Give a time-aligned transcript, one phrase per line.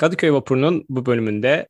[0.00, 1.68] Kadıköy Vapuru'nun bu bölümünde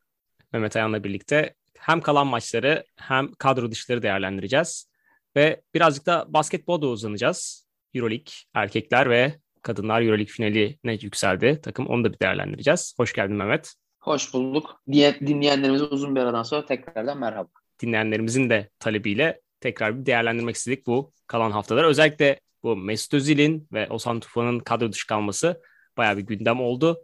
[0.53, 4.89] Mehmet Ayan'la birlikte hem kalan maçları hem kadro dışları değerlendireceğiz.
[5.35, 7.67] Ve birazcık da basketbolda uzanacağız.
[7.93, 11.59] Euroleague erkekler ve kadınlar Euroleague finaline yükseldi.
[11.63, 12.93] Takım onu da bir değerlendireceğiz.
[12.97, 13.73] Hoş geldin Mehmet.
[13.99, 14.81] Hoş bulduk.
[14.87, 17.49] Dinleyenlerimize uzun bir aradan sonra tekrardan merhaba.
[17.81, 21.83] Dinleyenlerimizin de talebiyle tekrar bir değerlendirmek istedik bu kalan haftalar.
[21.83, 25.61] Özellikle bu Mesut Özil'in ve Osan Tufan'ın kadro dışı kalması
[25.97, 26.97] bayağı bir gündem oldu.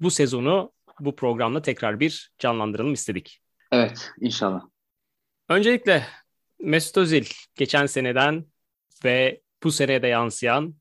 [0.00, 3.40] Bu sezonu bu programda tekrar bir canlandıralım istedik.
[3.72, 4.62] Evet inşallah.
[5.48, 6.06] Öncelikle
[6.60, 8.46] Mesut Özil geçen seneden
[9.04, 10.74] ve bu seneye de yansıyan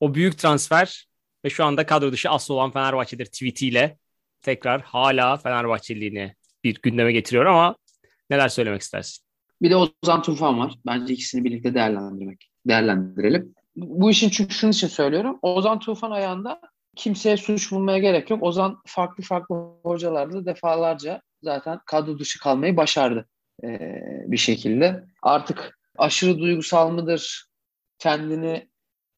[0.00, 1.08] o büyük transfer
[1.44, 3.98] ve şu anda kadro dışı asıl olan Fenerbahçe'dir tweetiyle
[4.42, 6.34] tekrar hala Fenerbahçeliliğini
[6.64, 7.76] bir gündeme getiriyor ama
[8.30, 9.24] neler söylemek istersin?
[9.62, 10.74] Bir de Ozan Tufan var.
[10.86, 13.54] Bence ikisini birlikte değerlendirmek, değerlendirelim.
[13.76, 15.38] Bu işin çünkü şunun için söylüyorum.
[15.42, 16.60] Ozan Tufan ayağında
[16.96, 18.42] kimseye suç bulmaya gerek yok.
[18.42, 23.28] Ozan farklı farklı hocalarla defalarca zaten kadro dışı kalmayı başardı
[23.64, 25.04] ee, bir şekilde.
[25.22, 27.46] Artık aşırı duygusal mıdır?
[27.98, 28.70] Kendini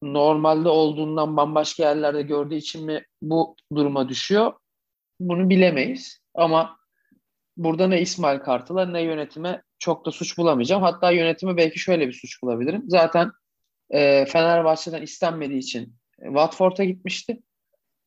[0.03, 4.53] normalde olduğundan bambaşka yerlerde gördüğü için mi bu duruma düşüyor?
[5.21, 6.21] Bunu bilemeyiz.
[6.35, 6.77] Ama
[7.57, 10.83] burada ne İsmail Kartal'a ne yönetime çok da suç bulamayacağım.
[10.83, 12.83] Hatta yönetime belki şöyle bir suç bulabilirim.
[12.87, 13.31] Zaten
[13.91, 17.43] e, Fenerbahçe'den istenmediği için Watford'a gitmişti.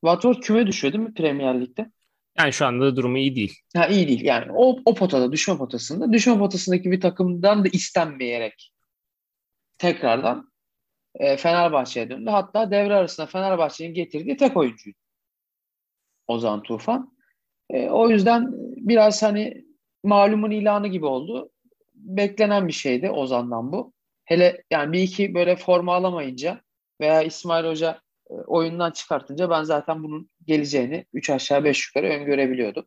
[0.05, 1.91] Watford küme düşüyor değil mi Premier Lig'de?
[2.37, 3.59] Yani şu anda durumu iyi değil.
[3.75, 4.21] Ha iyi değil.
[4.23, 8.71] Yani o, o potada, düşme potasında, düşme potasındaki bir takımdan da istenmeyerek
[9.77, 10.51] tekrardan
[11.15, 12.29] e, Fenerbahçe'ye döndü.
[12.29, 14.97] Hatta devre arasında Fenerbahçe'nin getirdiği tek oyuncuydu.
[16.27, 17.15] Ozan Tufan.
[17.69, 19.65] E, o yüzden biraz hani
[20.03, 21.49] malumun ilanı gibi oldu.
[21.93, 23.93] Beklenen bir şeydi Ozan'dan bu.
[24.25, 26.61] Hele yani bir iki böyle forma alamayınca
[27.01, 32.85] veya İsmail Hoca oyundan çıkartınca ben zaten bunun geleceğini 3 aşağı 5 yukarı öngörebiliyordum.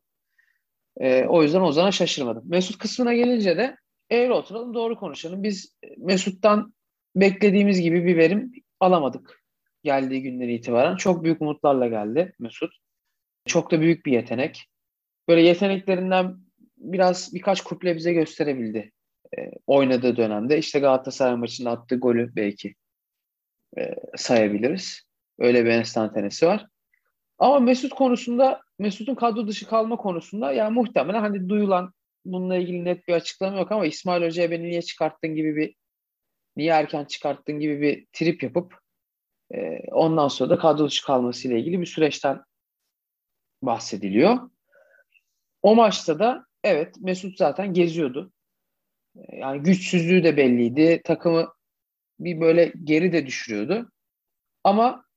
[1.00, 2.42] E, o yüzden Ozan'a şaşırmadım.
[2.46, 3.76] Mesut kısmına gelince de
[4.10, 5.42] eğri oturalım doğru konuşalım.
[5.42, 6.74] Biz Mesut'tan
[7.16, 9.42] beklediğimiz gibi bir verim alamadık
[9.82, 10.96] geldiği günden itibaren.
[10.96, 12.70] Çok büyük umutlarla geldi Mesut.
[13.46, 14.66] Çok da büyük bir yetenek.
[15.28, 16.36] Böyle yeteneklerinden
[16.76, 18.92] biraz birkaç kuple bize gösterebildi
[19.38, 20.58] e, oynadığı dönemde.
[20.58, 22.74] İşte Galatasaray maçında attığı golü belki
[23.78, 25.07] e, sayabiliriz.
[25.38, 26.66] Öyle bir enstantanesi var.
[27.38, 31.92] Ama Mesut konusunda, Mesut'un kadro dışı kalma konusunda yani muhtemelen hani duyulan
[32.24, 35.74] bununla ilgili net bir açıklama yok ama İsmail Hoca'ya beni niye çıkarttın gibi bir
[36.56, 38.74] niye erken çıkarttın gibi bir trip yapıp
[39.54, 42.42] e, ondan sonra da kadro dışı kalması ile ilgili bir süreçten
[43.62, 44.50] bahsediliyor.
[45.62, 48.32] O maçta da evet Mesut zaten geziyordu.
[49.16, 51.00] E, yani güçsüzlüğü de belliydi.
[51.04, 51.52] Takımı
[52.20, 53.90] bir böyle geri de düşürüyordu.
[54.64, 55.07] Ama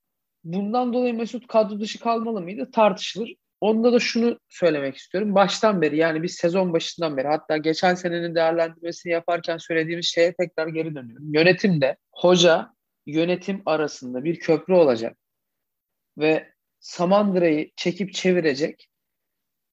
[0.44, 2.70] bundan dolayı Mesut kadro dışı kalmalı mıydı?
[2.70, 3.34] Tartışılır.
[3.60, 5.34] Onda da şunu söylemek istiyorum.
[5.34, 10.66] Baştan beri yani biz sezon başından beri hatta geçen senenin değerlendirmesini yaparken söylediğimiz şeye tekrar
[10.66, 11.34] geri dönüyorum.
[11.34, 12.74] Yönetimde hoca
[13.06, 15.16] yönetim arasında bir köprü olacak
[16.18, 18.88] ve Samandıra'yı çekip çevirecek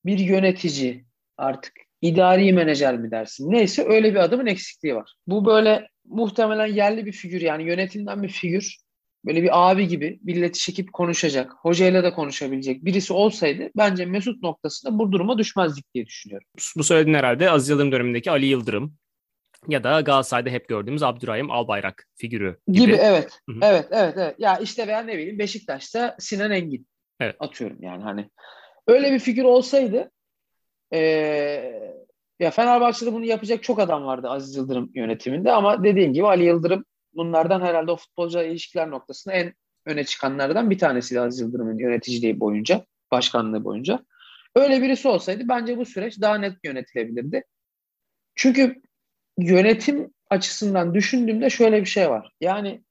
[0.05, 1.05] bir yönetici
[1.37, 5.13] artık idari menajer mi dersin neyse öyle bir adamın eksikliği var.
[5.27, 8.77] Bu böyle muhtemelen yerli bir figür yani yönetimden bir figür
[9.25, 14.99] böyle bir abi gibi milleti çekip konuşacak, hocayla da konuşabilecek birisi olsaydı bence Mesut noktasında
[14.99, 16.47] bu duruma düşmezdik diye düşünüyorum.
[16.77, 18.93] Bu söylediğin herhalde Aziz Yıldırım dönemindeki Ali Yıldırım
[19.67, 22.85] ya da Galatasaray'da hep gördüğümüz Abdurrahim Albayrak figürü gibi.
[22.85, 23.39] Gibi evet.
[23.49, 23.59] Hı-hı.
[23.61, 24.35] Evet, evet, evet.
[24.39, 26.87] Ya işte veya ne bileyim Beşiktaş'ta Sinan Engin.
[27.19, 27.35] Evet.
[27.39, 28.29] Atıyorum yani hani.
[28.87, 30.11] Öyle bir figür olsaydı
[30.93, 30.99] ee,
[32.39, 36.85] ya Fenerbahçe'de bunu yapacak çok adam vardı Aziz Yıldırım yönetiminde ama dediğim gibi Ali Yıldırım
[37.13, 39.53] bunlardan herhalde o futbolcu ilişkiler noktasında en
[39.85, 44.05] öne çıkanlardan bir tanesi Aziz Yıldırım'ın yöneticiliği boyunca, başkanlığı boyunca.
[44.55, 47.43] Öyle birisi olsaydı bence bu süreç daha net yönetilebilirdi.
[48.35, 48.81] Çünkü
[49.37, 52.31] yönetim açısından düşündüğümde şöyle bir şey var.
[52.41, 52.83] Yani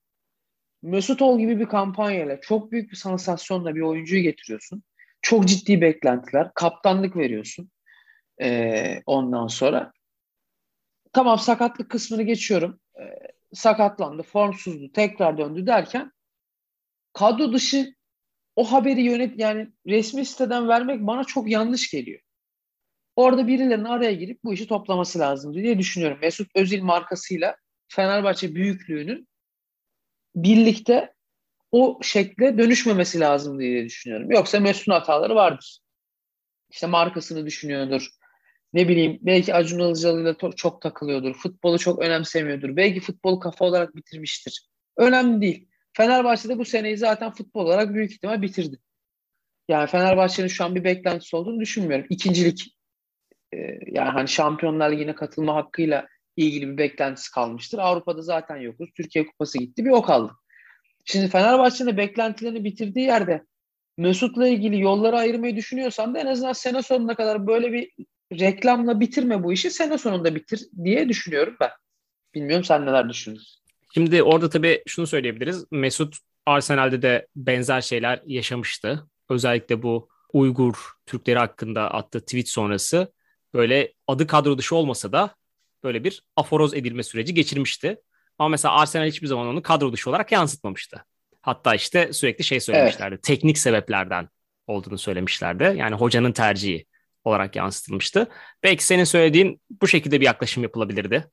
[0.82, 4.82] Mesut Ol gibi bir kampanyayla çok büyük bir sansasyonla bir oyuncuyu getiriyorsun.
[5.22, 7.70] Çok ciddi beklentiler, kaptanlık veriyorsun.
[8.40, 9.92] Ee, ondan sonra
[11.12, 12.80] tamam sakatlık kısmını geçiyorum.
[13.00, 16.12] Ee, sakatlandı, formsuzdu, tekrar döndü derken
[17.12, 17.94] kadro dışı
[18.56, 22.20] o haberi yönet yani resmi siteden vermek bana çok yanlış geliyor.
[23.16, 26.18] Orada birilerinin araya girip bu işi toplaması lazım diye düşünüyorum.
[26.20, 27.56] Mesut Özil markasıyla
[27.88, 29.28] Fenerbahçe büyüklüğünün
[30.34, 31.14] birlikte
[31.72, 34.30] o şekle dönüşmemesi lazım diye düşünüyorum.
[34.30, 35.80] Yoksa Mesut'un hataları vardır.
[36.70, 38.17] İşte markasını düşünüyordur
[38.72, 41.34] ne bileyim belki Acun Ilıcalı'yla çok takılıyordur.
[41.34, 42.76] Futbolu çok önemsemiyordur.
[42.76, 44.68] Belki futbolu kafa olarak bitirmiştir.
[44.96, 45.68] Önemli değil.
[45.92, 48.78] Fenerbahçe'de bu seneyi zaten futbol olarak büyük ihtimal bitirdi.
[49.68, 52.06] Yani Fenerbahçe'nin şu an bir beklentisi olduğunu düşünmüyorum.
[52.10, 52.76] İkincilik
[53.54, 53.56] e,
[53.86, 57.78] yani hani Şampiyonlar Ligi'ne katılma hakkıyla ilgili bir beklentisi kalmıştır.
[57.78, 58.90] Avrupa'da zaten yokuz.
[58.96, 60.32] Türkiye Kupası gitti bir o kaldı.
[61.04, 63.44] Şimdi Fenerbahçe'nin beklentilerini bitirdiği yerde
[63.96, 67.90] Mesut'la ilgili yolları ayırmayı düşünüyorsan da en azından sene sonuna kadar böyle bir
[68.32, 71.70] reklamla bitirme bu işi sene sonunda bitir diye düşünüyorum ben.
[72.34, 73.62] Bilmiyorum sen neler düşünüyorsun?
[73.94, 75.64] Şimdi orada tabii şunu söyleyebiliriz.
[75.70, 76.16] Mesut
[76.46, 79.06] Arsenal'de de benzer şeyler yaşamıştı.
[79.30, 80.74] Özellikle bu Uygur
[81.06, 83.12] Türkleri hakkında attığı tweet sonrası
[83.54, 85.34] böyle adı kadro dışı olmasa da
[85.84, 87.96] böyle bir aforoz edilme süreci geçirmişti.
[88.38, 91.04] Ama mesela Arsenal hiçbir zaman onu kadro dışı olarak yansıtmamıştı.
[91.40, 93.14] Hatta işte sürekli şey söylemişlerdi.
[93.14, 93.22] Evet.
[93.22, 94.28] Teknik sebeplerden
[94.66, 95.74] olduğunu söylemişlerdi.
[95.76, 96.86] Yani hocanın tercihi
[97.28, 98.28] olarak yansıtılmıştı.
[98.62, 101.30] Belki senin söylediğin bu şekilde bir yaklaşım yapılabilirdi.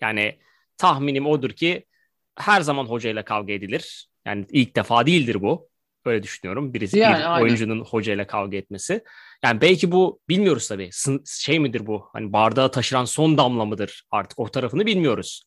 [0.00, 0.38] Yani
[0.78, 1.84] tahminim odur ki
[2.36, 4.08] her zaman hocayla kavga edilir.
[4.24, 5.68] Yani ilk defa değildir bu.
[6.04, 6.74] Öyle düşünüyorum.
[6.74, 7.44] Birisi yani, bir aynen.
[7.44, 9.04] oyuncunun hocayla kavga etmesi.
[9.44, 10.90] Yani belki bu bilmiyoruz tabii.
[11.26, 12.08] Şey midir bu?
[12.12, 14.04] Hani bardağı taşıran son damla mıdır?
[14.10, 15.42] Artık o tarafını bilmiyoruz.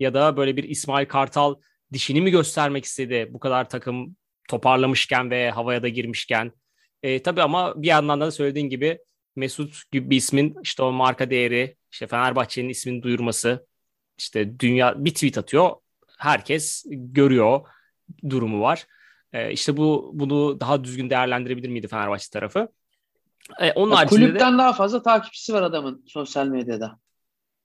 [0.00, 1.54] Ya da böyle bir İsmail Kartal
[1.92, 4.16] dişini mi göstermek istedi bu kadar takım
[4.48, 6.52] toparlamışken ve havaya da girmişken.
[7.02, 8.98] E, tabii ama bir yandan da söylediğin gibi
[9.36, 13.66] Mesut gibi bir ismin işte o marka değeri, işte Fenerbahçe'nin ismini duyurması,
[14.18, 15.70] işte dünya bir tweet atıyor.
[16.18, 17.60] Herkes görüyor
[18.30, 18.86] durumu var.
[19.32, 22.68] E, işte bu bunu daha düzgün değerlendirebilir miydi Fenerbahçe tarafı?
[23.60, 24.58] E, onun ya, kulüpten de...
[24.58, 26.98] daha fazla takipçisi var adamın sosyal medyada.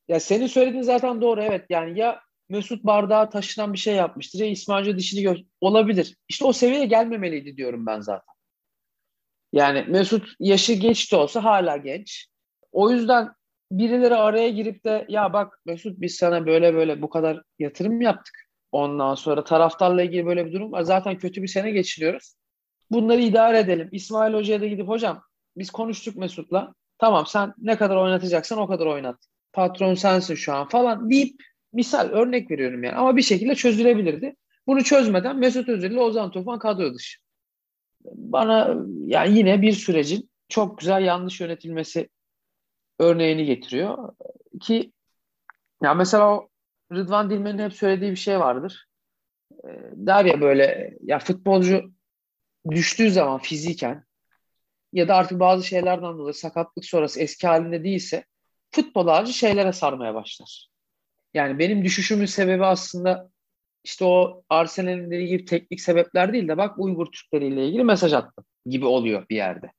[0.08, 1.66] Ya senin söylediğin zaten doğru evet.
[1.70, 6.16] Yani ya Mesut bardağa taşınan bir şey yapmıştır ya İsmail dişini gö olabilir.
[6.30, 8.35] İşte o seviyeye gelmemeliydi diyorum ben zaten.
[9.54, 12.28] Yani Mesut yaşı geç de olsa hala genç.
[12.72, 13.30] O yüzden
[13.72, 18.36] birileri araya girip de ya bak Mesut biz sana böyle böyle bu kadar yatırım yaptık.
[18.72, 20.82] Ondan sonra taraftarla ilgili böyle bir durum var.
[20.82, 22.36] Zaten kötü bir sene geçiriyoruz.
[22.92, 23.90] Bunları idare edelim.
[23.92, 25.22] İsmail Hoca'ya da gidip hocam
[25.58, 26.74] biz konuştuk Mesut'la.
[26.98, 29.16] Tamam sen ne kadar oynatacaksan o kadar oynat.
[29.54, 31.36] Patron sensin şu an falan deyip
[31.74, 32.96] misal örnek veriyorum yani.
[32.96, 34.36] Ama bir şekilde çözülebilirdi.
[34.68, 37.25] Bunu çözmeden Mesut Özil ile Ozan Tufan kadro dışı.
[38.14, 38.76] Bana
[39.06, 42.10] yani yine bir sürecin çok güzel yanlış yönetilmesi
[43.00, 44.16] örneğini getiriyor.
[44.62, 44.92] Ki
[45.84, 46.50] ya mesela o
[46.94, 48.88] Rıdvan Dilmen'in hep söylediği bir şey vardır.
[49.52, 51.92] E, der ya böyle ya futbolcu
[52.72, 54.04] düştüğü zaman fiziken
[54.94, 58.26] ya da artık bazı şeylerden dolayı sakatlık sonrası eski halinde değilse
[58.72, 60.68] futbol harici şeylere sarmaya başlar.
[61.34, 63.30] Yani benim düşüşümün sebebi aslında
[63.86, 68.86] işte o Arsenal'in gibi teknik sebepler değil de bak Uygur Türkleriyle ilgili mesaj attım gibi
[68.86, 69.72] oluyor bir yerde.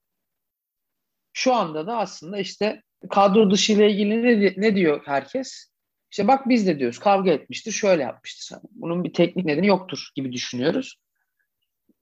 [1.32, 5.70] Şu anda da aslında işte kadro dışı ile ilgili ne, ne diyor herkes?
[6.10, 8.58] İşte bak biz de diyoruz kavga etmiştir, şöyle yapmıştır.
[8.70, 10.96] Bunun bir teknik nedeni yoktur gibi düşünüyoruz.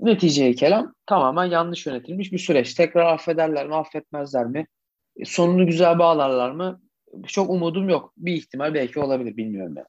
[0.00, 2.74] Neticeye kelam tamamen yanlış yönetilmiş bir süreç.
[2.74, 4.66] Tekrar affederler mi, affetmezler mi?
[5.24, 6.82] Sonunu güzel bağlarlar mı?
[7.26, 8.12] Çok umudum yok.
[8.16, 9.84] Bir ihtimal belki olabilir, bilmiyorum ben.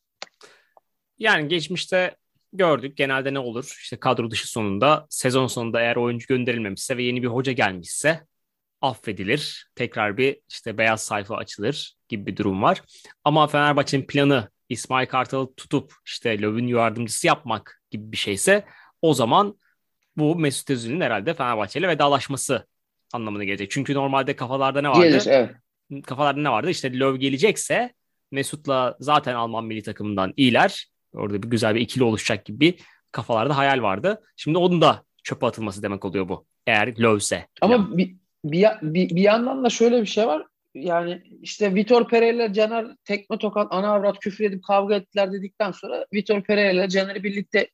[1.19, 2.15] Geçmişte
[2.53, 3.77] gördük genelde ne olur?
[3.81, 8.25] İşte kadro dışı sonunda, sezon sonunda eğer oyuncu gönderilmemişse ve yeni bir hoca gelmişse
[8.81, 9.67] affedilir.
[9.75, 12.81] Tekrar bir işte beyaz sayfa açılır gibi bir durum var.
[13.23, 18.65] Ama Fenerbahçe'nin planı İsmail Kartal'ı tutup işte Löw'ün yardımcısı yapmak gibi bir şeyse
[19.01, 19.59] o zaman
[20.17, 22.67] bu Mesut Özil'in herhalde Fenerbahçe ile vedalaşması
[23.13, 23.71] anlamına gelecek.
[23.71, 25.03] Çünkü normalde kafalarda ne vardı?
[25.03, 25.55] Gelir, evet.
[26.05, 26.69] Kafalarda ne vardı?
[26.69, 27.93] İşte Löw gelecekse
[28.31, 30.87] Mesut'la zaten Alman milli takımından iyiler.
[31.15, 32.75] Orada bir güzel bir ikili oluşacak gibi bir
[33.11, 34.23] kafalarda hayal vardı.
[34.35, 36.45] Şimdi onun da çöpe atılması demek oluyor bu.
[36.67, 37.47] Eğer Löw'se.
[37.61, 40.45] Ama bir, bir, bir, bir yandan da şöyle bir şey var.
[40.73, 46.05] Yani işte Vitor Pereira Caner tekme tokat ana avrat küfür edip kavga ettiler dedikten sonra
[46.13, 47.69] Vitor Pereira ile Caner'i birlikte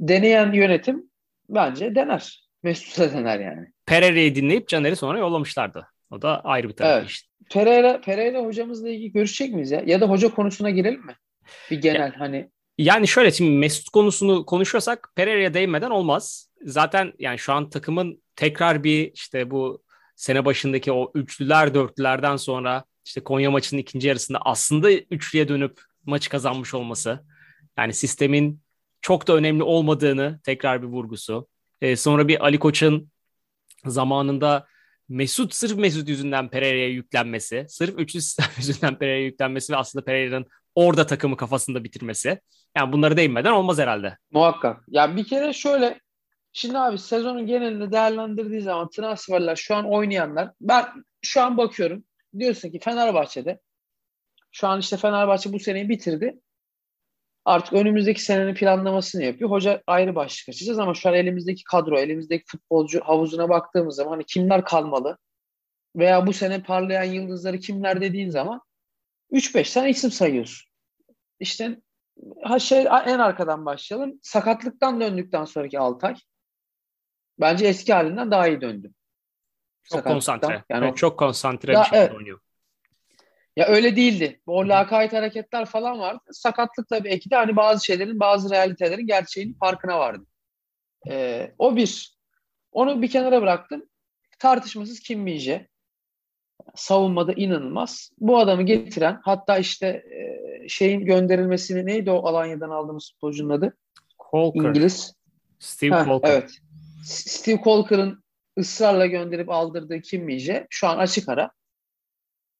[0.00, 1.10] deneyen yönetim
[1.48, 2.46] bence dener.
[2.62, 3.66] Mesut'a dener yani.
[3.86, 5.88] Pereira'yı dinleyip Caner'i sonra yollamışlardı.
[6.10, 7.10] O da ayrı bir taraf evet.
[7.10, 7.28] işte.
[7.50, 9.82] Pereira, Pereira hocamızla ilgili görüşecek miyiz ya?
[9.86, 11.16] Ya da hoca konusuna girelim mi?
[11.70, 12.50] Bir genel ya, hani.
[12.78, 16.50] Yani şöyle şimdi Mesut konusunu konuşuyorsak Pereira'ya değinmeden olmaz.
[16.62, 19.82] Zaten yani şu an takımın tekrar bir işte bu
[20.16, 26.30] sene başındaki o üçlüler dörtlülerden sonra işte Konya maçının ikinci yarısında aslında üçlüye dönüp maçı
[26.30, 27.24] kazanmış olması.
[27.78, 28.60] Yani sistemin
[29.00, 31.48] çok da önemli olmadığını tekrar bir vurgusu.
[31.80, 33.10] Ee, sonra bir Ali Koç'un
[33.84, 34.66] zamanında
[35.08, 40.46] Mesut sırf Mesut yüzünden Pereira'ya yüklenmesi, sırf üçlü sistem yüzünden Pereira'ya yüklenmesi ve aslında Pereira'nın
[40.76, 42.40] orada takımı kafasında bitirmesi.
[42.76, 44.18] Yani bunları değinmeden olmaz herhalde.
[44.30, 44.84] Muhakkak.
[44.88, 46.00] Ya bir kere şöyle
[46.56, 50.86] Şimdi abi sezonun genelinde değerlendirdiği zaman transferler şu an oynayanlar ben
[51.22, 52.04] şu an bakıyorum
[52.38, 53.60] diyorsun ki Fenerbahçe'de
[54.52, 56.40] şu an işte Fenerbahçe bu seneyi bitirdi.
[57.44, 59.50] Artık önümüzdeki senenin planlamasını yapıyor.
[59.50, 64.24] Hoca ayrı başlık açacağız ama şu an elimizdeki kadro, elimizdeki futbolcu havuzuna baktığımız zaman hani
[64.24, 65.18] kimler kalmalı
[65.96, 68.60] veya bu sene parlayan yıldızları kimler dediğin zaman
[69.32, 70.65] 3-5 tane isim sayıyorsun.
[71.40, 71.80] İşte
[72.42, 74.18] ha şey en arkadan başlayalım.
[74.22, 76.14] Sakatlıktan döndükten sonraki Altay
[77.40, 78.92] bence eski halinden daha iyi döndü.
[79.84, 80.64] Çok konsantre.
[80.68, 82.14] Yani evet, o, çok konsantre bir şekilde evet.
[82.14, 82.40] oynuyor.
[83.56, 84.40] Ya öyle değildi.
[84.46, 86.20] O lakayt hareketler falan vardı.
[86.30, 87.36] Sakatlık tabii ekti.
[87.36, 90.26] Hani bazı şeylerin, bazı realitelerin gerçeğinin farkına vardı.
[91.08, 92.16] Ee, o bir.
[92.72, 93.88] Onu bir kenara bıraktım.
[94.38, 95.68] Tartışmasız Kim Minje.
[96.74, 98.10] Savunmada inanılmaz.
[98.18, 103.76] Bu adamı getiren hatta işte e, şeyin gönderilmesini neydi o Alanya'dan aldığımız futbolcunun adı?
[104.30, 104.60] Colker.
[104.60, 105.14] İngiliz.
[105.58, 106.30] Steve ha, Colker.
[106.30, 106.50] Evet.
[107.04, 108.24] Steve Colker'ın
[108.58, 111.50] ısrarla gönderip aldırdığı Kim Minje şu an açık ara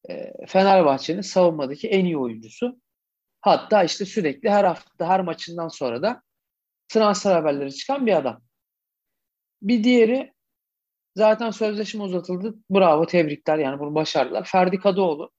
[0.08, 2.80] e, Fenerbahçe'nin savunmadaki en iyi oyuncusu.
[3.40, 6.22] Hatta işte sürekli her hafta her maçından sonra da
[6.88, 8.42] transfer haberleri çıkan bir adam.
[9.62, 10.34] Bir diğeri
[11.16, 12.54] zaten sözleşme uzatıldı.
[12.70, 14.44] Bravo tebrikler yani bunu başardılar.
[14.44, 15.30] Ferdi Kadıoğlu.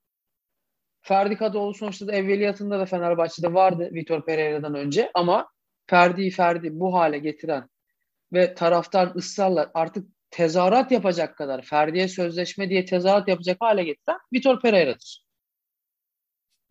[1.01, 5.50] Ferdi Kadıoğlu sonuçta da evveliyatında da Fenerbahçe'de vardı Vitor Pereira'dan önce ama
[5.88, 7.69] Ferdi'yi Ferdi bu hale getiren
[8.34, 14.62] ve taraftar ısrarla artık tezahürat yapacak kadar Ferdi'ye sözleşme diye tezahürat yapacak hale getiren Vitor
[14.62, 15.24] Pereira'dır.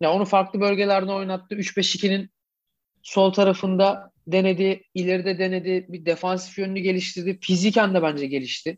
[0.01, 1.55] Ya onu farklı bölgelerde oynattı.
[1.55, 2.29] 3-5-2'nin
[3.01, 7.39] sol tarafında denedi, ileride denedi, bir defansif yönünü geliştirdi.
[7.41, 8.77] Fiziken de bence gelişti.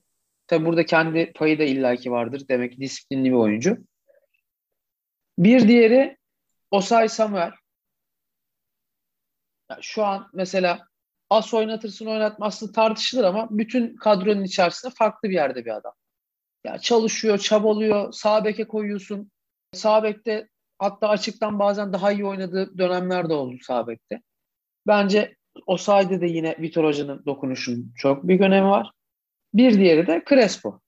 [0.50, 2.44] Tabi burada kendi payı da illaki vardır.
[2.50, 3.77] Demek ki disiplinli bir oyuncu.
[5.38, 6.18] Bir diğeri
[6.72, 7.51] Osay Samuel.
[9.70, 10.88] Ya şu an mesela
[11.29, 15.94] as oynatırsın oynatmazsın tartışılır ama bütün kadronun içerisinde farklı bir yerde bir adam.
[16.63, 19.32] Ya çalışıyor, çabalıyor, sağ beke koyuyorsun.
[19.74, 24.22] Sağ bekte hatta açıktan bazen daha iyi oynadığı dönemler de oldu sağ bekte.
[24.88, 28.91] Bence o sayede de yine Vitor Hoca'nın dokunuşunun çok büyük önemi var.
[29.53, 30.82] Bir diğeri de Crespo.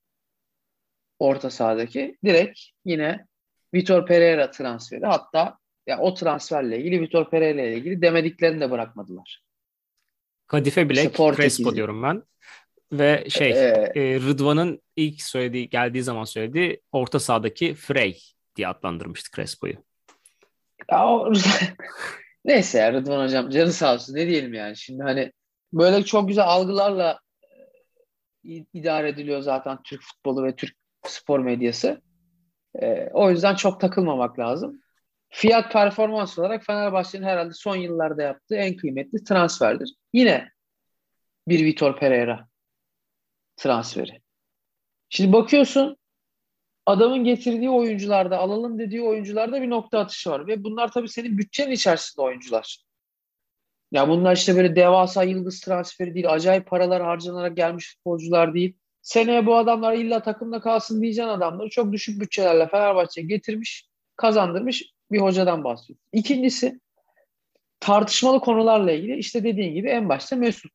[1.18, 2.16] Orta sahadaki.
[2.24, 3.26] Direkt yine
[3.74, 5.06] Vitor Pereira transferi.
[5.06, 9.42] Hatta ya o transferle ilgili Vitor Pereira ile ilgili demediklerini de bırakmadılar.
[10.46, 12.22] Kadife Black işte Crespo diyorum ben.
[12.92, 18.22] Ve şey ee, e, Rıdvan'ın ilk söylediği geldiği zaman söylediği orta sahadaki Frey
[18.56, 19.74] diye adlandırmıştı Crespo'yu.
[20.90, 21.32] Ya o,
[22.44, 25.32] neyse ya Rıdvan hocam canı sağ olsun ne diyelim yani şimdi hani
[25.72, 27.20] böyle çok güzel algılarla
[28.44, 32.02] idare ediliyor zaten Türk futbolu ve Türk spor medyası.
[32.82, 34.82] E, o yüzden çok takılmamak lazım.
[35.28, 39.94] Fiyat performans olarak Fenerbahçe'nin herhalde son yıllarda yaptığı en kıymetli transferdir.
[40.12, 40.48] Yine
[41.48, 42.48] bir Vitor Pereira
[43.56, 44.20] transferi.
[45.08, 45.96] Şimdi bakıyorsun
[46.86, 50.46] adamın getirdiği oyuncularda, alalım dediği oyuncularda bir nokta atışı var.
[50.46, 52.78] Ve bunlar tabii senin bütçenin içerisinde oyuncular.
[53.92, 58.76] Ya bunlar işte böyle devasa yıldız transferi değil, acayip paralar harcanarak gelmiş futbolcular değil.
[59.02, 64.82] Seneye bu adamlar illa takımda kalsın diyeceğin adamları çok düşük bütçelerle Fenerbahçe getirmiş, kazandırmış
[65.12, 65.98] bir hocadan bahsediyor.
[66.12, 66.80] İkincisi
[67.80, 70.72] tartışmalı konularla ilgili işte dediğin gibi en başta Mesut.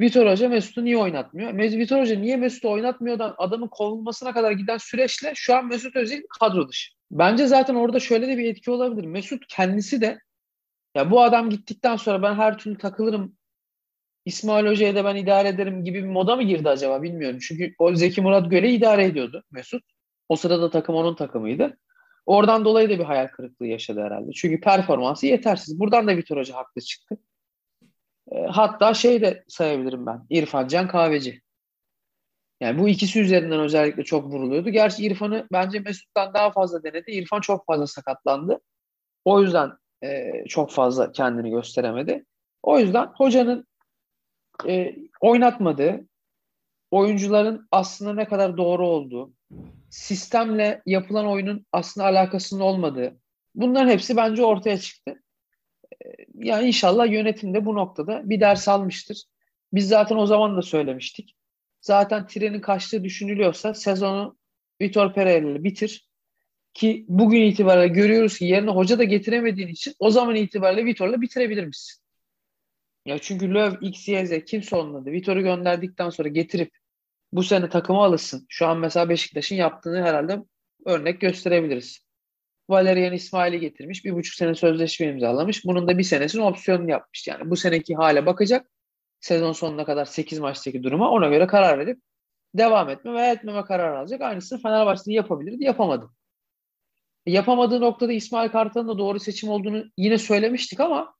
[0.00, 1.58] Vitor Hoca Mesut'u niye oynatmıyor?
[1.58, 6.68] Vitor Hoca niye Mesut'u oynatmıyordan adamın kovulmasına kadar giden süreçle şu an Mesut Özil kadro
[6.68, 6.92] dışı.
[7.10, 9.06] Bence zaten orada şöyle de bir etki olabilir.
[9.06, 10.18] Mesut kendisi de
[10.94, 13.36] ya bu adam gittikten sonra ben her türlü takılırım
[14.24, 17.38] İsmail Hoca'ya da ben idare ederim gibi bir moda mı girdi acaba bilmiyorum.
[17.42, 19.82] Çünkü o Zeki Murat Göle idare ediyordu Mesut.
[20.28, 21.78] O sırada takım onun takımıydı.
[22.26, 24.32] Oradan dolayı da bir hayal kırıklığı yaşadı herhalde.
[24.32, 25.80] Çünkü performansı yetersiz.
[25.80, 27.16] Buradan da Vitor Hoca haklı çıktı.
[28.32, 30.26] E, hatta şey de sayabilirim ben.
[30.30, 31.42] İrfan Can Kahveci.
[32.60, 34.70] Yani bu ikisi üzerinden özellikle çok vuruluyordu.
[34.70, 37.10] Gerçi İrfan'ı bence Mesut'tan daha fazla denedi.
[37.10, 38.60] İrfan çok fazla sakatlandı.
[39.24, 39.72] O yüzden
[40.02, 42.24] e, çok fazla kendini gösteremedi.
[42.62, 43.66] O yüzden hocanın
[44.68, 46.06] e, oynatmadığı,
[46.90, 49.32] oyuncuların aslında ne kadar doğru olduğu,
[49.90, 53.16] sistemle yapılan oyunun aslında alakasının olmadığı.
[53.54, 55.22] Bunların hepsi bence ortaya çıktı.
[56.04, 59.24] Ee, yani inşallah yönetim de bu noktada bir ders almıştır.
[59.72, 61.36] Biz zaten o zaman da söylemiştik.
[61.80, 64.36] Zaten trenin kaçtığı düşünülüyorsa sezonu
[64.80, 66.11] Vitor Pereira ile bitir.
[66.74, 71.66] Ki bugün itibariyle görüyoruz ki yerine hoca da getiremediğin için o zaman itibariyle Vitor'la bitirebilir
[71.66, 72.02] misin?
[73.06, 75.12] Ya çünkü Löw, X, Y, Z kimse olmadı.
[75.12, 76.70] Vitor'u gönderdikten sonra getirip
[77.32, 78.46] bu sene takıma alışsın.
[78.48, 80.38] Şu an mesela Beşiktaş'ın yaptığını herhalde
[80.86, 82.06] örnek gösterebiliriz.
[82.68, 84.04] Valerian İsmail'i getirmiş.
[84.04, 85.64] Bir buçuk sene sözleşme imzalamış.
[85.64, 87.28] Bunun da bir senesini opsiyonunu yapmış.
[87.28, 88.66] Yani bu seneki hale bakacak.
[89.20, 91.98] Sezon sonuna kadar 8 maçtaki duruma ona göre karar verip
[92.54, 94.20] devam etme veya etmeme kararı alacak.
[94.20, 95.64] Aynısını Fenerbahçe'de yapabilirdi.
[95.64, 96.10] Yapamadı.
[97.26, 101.14] Yapamadığı noktada İsmail Kartal'ın da doğru seçim olduğunu yine söylemiştik ama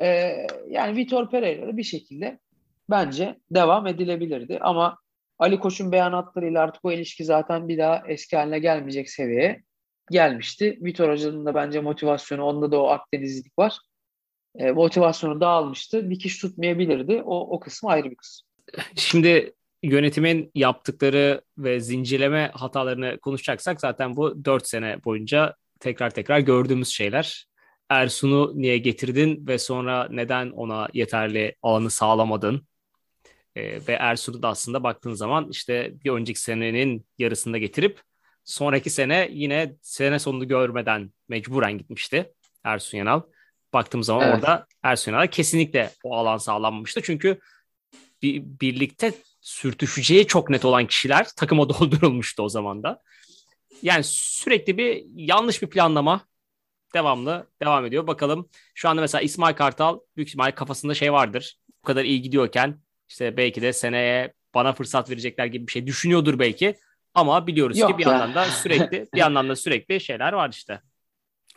[0.00, 0.36] e,
[0.68, 2.38] yani Vitor Pereira'da bir şekilde
[2.90, 4.58] bence devam edilebilirdi.
[4.60, 4.98] Ama
[5.38, 9.62] Ali Koç'un beyanatlarıyla artık o ilişki zaten bir daha eski haline gelmeyecek seviyeye
[10.10, 10.78] gelmişti.
[10.82, 13.78] Vitor Hoca'nın da bence motivasyonu, onda da o Akdenizlik var.
[14.54, 16.10] E, motivasyonu dağılmıştı.
[16.10, 17.22] Dikiş tutmayabilirdi.
[17.24, 18.48] O, o kısmı ayrı bir kısım.
[18.96, 26.88] Şimdi yönetimin yaptıkları ve zincirleme hatalarını konuşacaksak zaten bu 4 sene boyunca tekrar tekrar gördüğümüz
[26.88, 27.46] şeyler.
[27.88, 32.66] Ersun'u niye getirdin ve sonra neden ona yeterli alanı sağlamadın?
[33.56, 38.00] E, ve Ersun'u da aslında baktığın zaman işte bir önceki senenin yarısında getirip
[38.44, 42.32] sonraki sene yine sene sonunu görmeden mecburen gitmişti
[42.64, 43.22] Ersun Yanal.
[43.72, 44.34] Baktığım zaman evet.
[44.34, 47.02] orada Ersun Yanal kesinlikle o alan sağlanmamıştı.
[47.02, 47.40] Çünkü
[48.22, 53.02] bir, birlikte sürtüşeceği çok net olan kişiler takıma doldurulmuştu o zaman da.
[53.82, 56.20] Yani sürekli bir yanlış bir planlama
[56.94, 58.06] devamlı devam ediyor.
[58.06, 61.58] Bakalım şu anda mesela İsmail Kartal büyük ihtimal kafasında şey vardır.
[61.82, 66.38] Bu kadar iyi gidiyorken işte belki de seneye bana fırsat verecekler gibi bir şey düşünüyordur
[66.38, 66.76] belki.
[67.14, 68.12] Ama biliyoruz Yok ki bir ya.
[68.12, 70.80] yandan da sürekli bir yandan da sürekli şeyler var işte.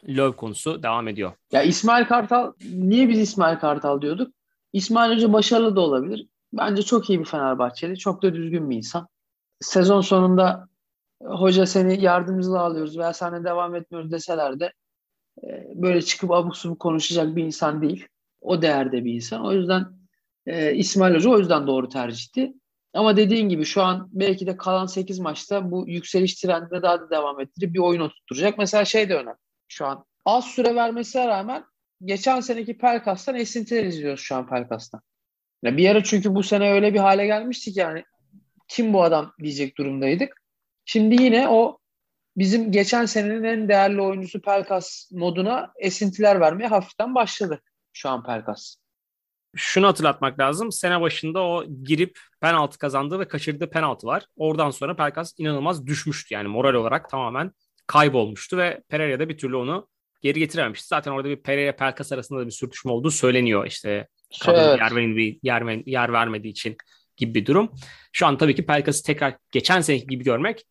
[0.07, 1.33] Löv konusu devam ediyor.
[1.51, 4.33] Ya İsmail Kartal niye biz İsmail Kartal diyorduk?
[4.73, 6.27] İsmail Hoca başarılı da olabilir.
[6.57, 7.97] Bence çok iyi bir Fenerbahçeli.
[7.97, 9.07] Çok da düzgün bir insan.
[9.61, 10.67] Sezon sonunda
[11.21, 14.73] hoca seni yardımcıyla alıyoruz veya seninle devam etmiyoruz deseler de
[15.43, 18.07] e, böyle çıkıp abuk subuk konuşacak bir insan değil.
[18.41, 19.45] O değerde bir insan.
[19.45, 19.85] O yüzden
[20.45, 22.53] e, İsmail Hoca o yüzden doğru tercihti.
[22.93, 27.09] Ama dediğin gibi şu an belki de kalan 8 maçta bu yükseliş trendine daha da
[27.09, 28.57] devam ettirip bir oyun oturtacak.
[28.57, 30.05] Mesela şey de önemli şu an.
[30.25, 31.65] Az süre vermesine rağmen
[32.05, 35.01] geçen seneki Pelkas'tan esintiler izliyoruz şu an Pelkas'tan.
[35.65, 38.03] Ya bir ara çünkü bu sene öyle bir hale gelmiştik yani
[38.67, 40.41] kim bu adam diyecek durumdaydık.
[40.85, 41.77] Şimdi yine o
[42.37, 47.61] bizim geçen senenin en değerli oyuncusu Pelkas moduna esintiler vermeye hafiften başladı
[47.93, 48.75] şu an Pelkas.
[49.55, 50.71] Şunu hatırlatmak lazım.
[50.71, 54.25] Sene başında o girip penaltı kazandığı ve kaçırdığı penaltı var.
[54.35, 56.33] Oradan sonra Pelkas inanılmaz düşmüştü.
[56.33, 57.51] Yani moral olarak tamamen
[57.87, 59.87] kaybolmuştu ve Pereira da bir türlü onu
[60.21, 60.87] geri getirememişti.
[60.87, 63.65] Zaten orada bir Pereira Pelkas arasında da bir sürtüşme olduğu söyleniyor.
[63.65, 64.07] İşte
[64.47, 64.79] evet.
[64.79, 66.77] yer, vermediği, yer, yer vermediği için
[67.17, 67.71] gibi bir durum.
[68.11, 70.65] Şu an tabii ki Pelkas'ı tekrar geçen seneki gibi görmek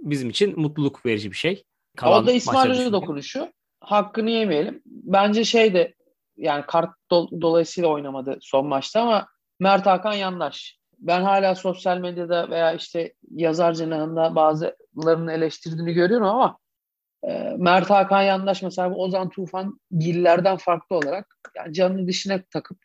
[0.00, 1.64] bizim için mutluluk verici bir şey.
[1.96, 3.52] Kalan Orada İsmail Hoca dokunuşu.
[3.80, 4.82] Hakkını yemeyelim.
[4.86, 5.94] Bence şey de
[6.36, 9.28] yani kart do- dolayısıyla oynamadı son maçta ama
[9.60, 10.78] Mert Hakan yandaş.
[10.98, 16.58] Ben hala sosyal medyada veya işte yazar cenahında bazılarının eleştirdiğini görüyorum ama
[17.24, 22.78] e, Mert Hakan yandaş mesela Ozan Tufan gillerden farklı olarak yani canını dışına takıp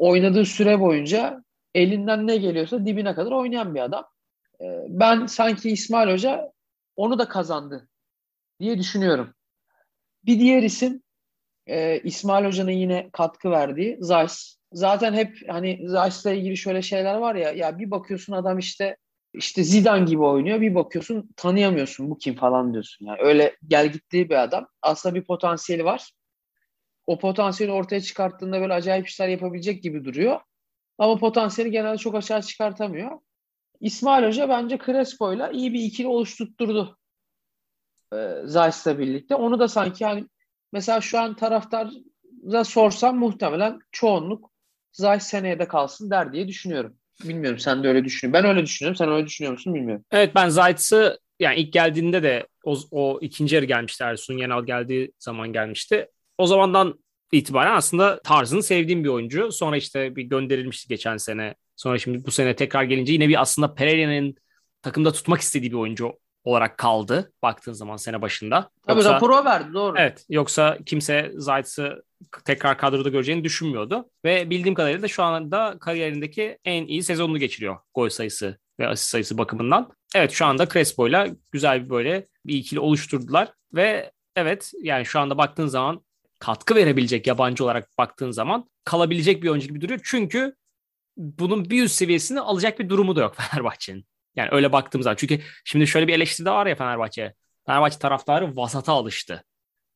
[0.00, 4.04] oynadığı süre boyunca elinden ne geliyorsa dibine kadar oynayan bir adam.
[4.60, 6.52] E, ben sanki İsmail Hoca
[6.96, 7.88] onu da kazandı
[8.60, 9.34] diye düşünüyorum.
[10.24, 11.02] Bir diğer isim
[11.66, 14.56] e, İsmail Hoca'nın yine katkı verdiği Zeiss.
[14.72, 18.96] Zaten hep hani Zeiss'la ilgili şöyle şeyler var ya ya bir bakıyorsun adam işte
[19.34, 20.60] işte Zidane gibi oynuyor.
[20.60, 23.06] Bir bakıyorsun tanıyamıyorsun bu kim falan diyorsun.
[23.06, 24.66] Yani öyle gel gittiği bir adam.
[24.82, 26.10] Aslında bir potansiyeli var.
[27.10, 30.40] O potansiyeli ortaya çıkarttığında böyle acayip işler yapabilecek gibi duruyor.
[30.98, 33.10] Ama potansiyeli genelde çok aşağı çıkartamıyor.
[33.80, 36.98] İsmail Hoca bence Crespo'yla iyi bir ikili oluşturtturdu.
[38.12, 39.34] E, Zeiss'le birlikte.
[39.34, 40.26] Onu da sanki yani
[40.72, 44.50] mesela şu an taraftara sorsam muhtemelen çoğunluk
[44.92, 46.96] Zeiss seneye de kalsın der diye düşünüyorum.
[47.24, 48.44] Bilmiyorum sen de öyle düşünüyorsun.
[48.44, 48.96] Ben öyle düşünüyorum.
[48.96, 50.04] Sen öyle düşünüyor musun bilmiyorum.
[50.10, 54.04] Evet ben Zayt'sı yani ilk geldiğinde de o, o ikinci yarı gelmişti.
[54.04, 56.08] Ersun Yenal geldiği zaman gelmişti.
[56.40, 56.98] O zamandan
[57.32, 59.52] itibaren aslında tarzını sevdiğim bir oyuncu.
[59.52, 61.54] Sonra işte bir gönderilmişti geçen sene.
[61.76, 64.34] Sonra şimdi bu sene tekrar gelince yine bir aslında Pereira'nın
[64.82, 66.12] takımda tutmak istediği bir oyuncu
[66.44, 68.70] olarak kaldı baktığın zaman sene başında.
[68.86, 69.94] Tabii yoksa, raporu verdi doğru.
[69.98, 72.02] Evet yoksa kimse Zayt'sı
[72.44, 74.10] tekrar kadroda göreceğini düşünmüyordu.
[74.24, 79.10] Ve bildiğim kadarıyla da şu anda kariyerindeki en iyi sezonunu geçiriyor gol sayısı ve asist
[79.10, 79.92] sayısı bakımından.
[80.14, 85.38] Evet şu anda Crespo'yla güzel bir böyle bir ikili oluşturdular ve evet yani şu anda
[85.38, 86.02] baktığın zaman
[86.40, 90.00] katkı verebilecek yabancı olarak baktığın zaman kalabilecek bir oyuncu gibi duruyor.
[90.04, 90.54] Çünkü
[91.16, 94.06] bunun bir üst seviyesini alacak bir durumu da yok Fenerbahçe'nin.
[94.36, 95.16] Yani öyle baktığımız zaman.
[95.16, 97.34] Çünkü şimdi şöyle bir eleştiri de var ya Fenerbahçe.
[97.66, 99.44] Fenerbahçe taraftarı vasata alıştı.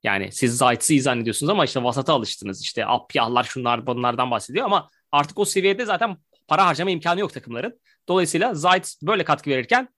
[0.02, 2.62] Yani siz Zayt'sı iyi zannediyorsunuz ama işte vasata alıştınız.
[2.62, 6.16] İşte Apyahlar şunlar bunlardan bahsediyor ama artık o seviyede zaten
[6.48, 7.80] para harcama imkanı yok takımların.
[8.09, 9.88] Dolayısıyla Zayt böyle katkı verirken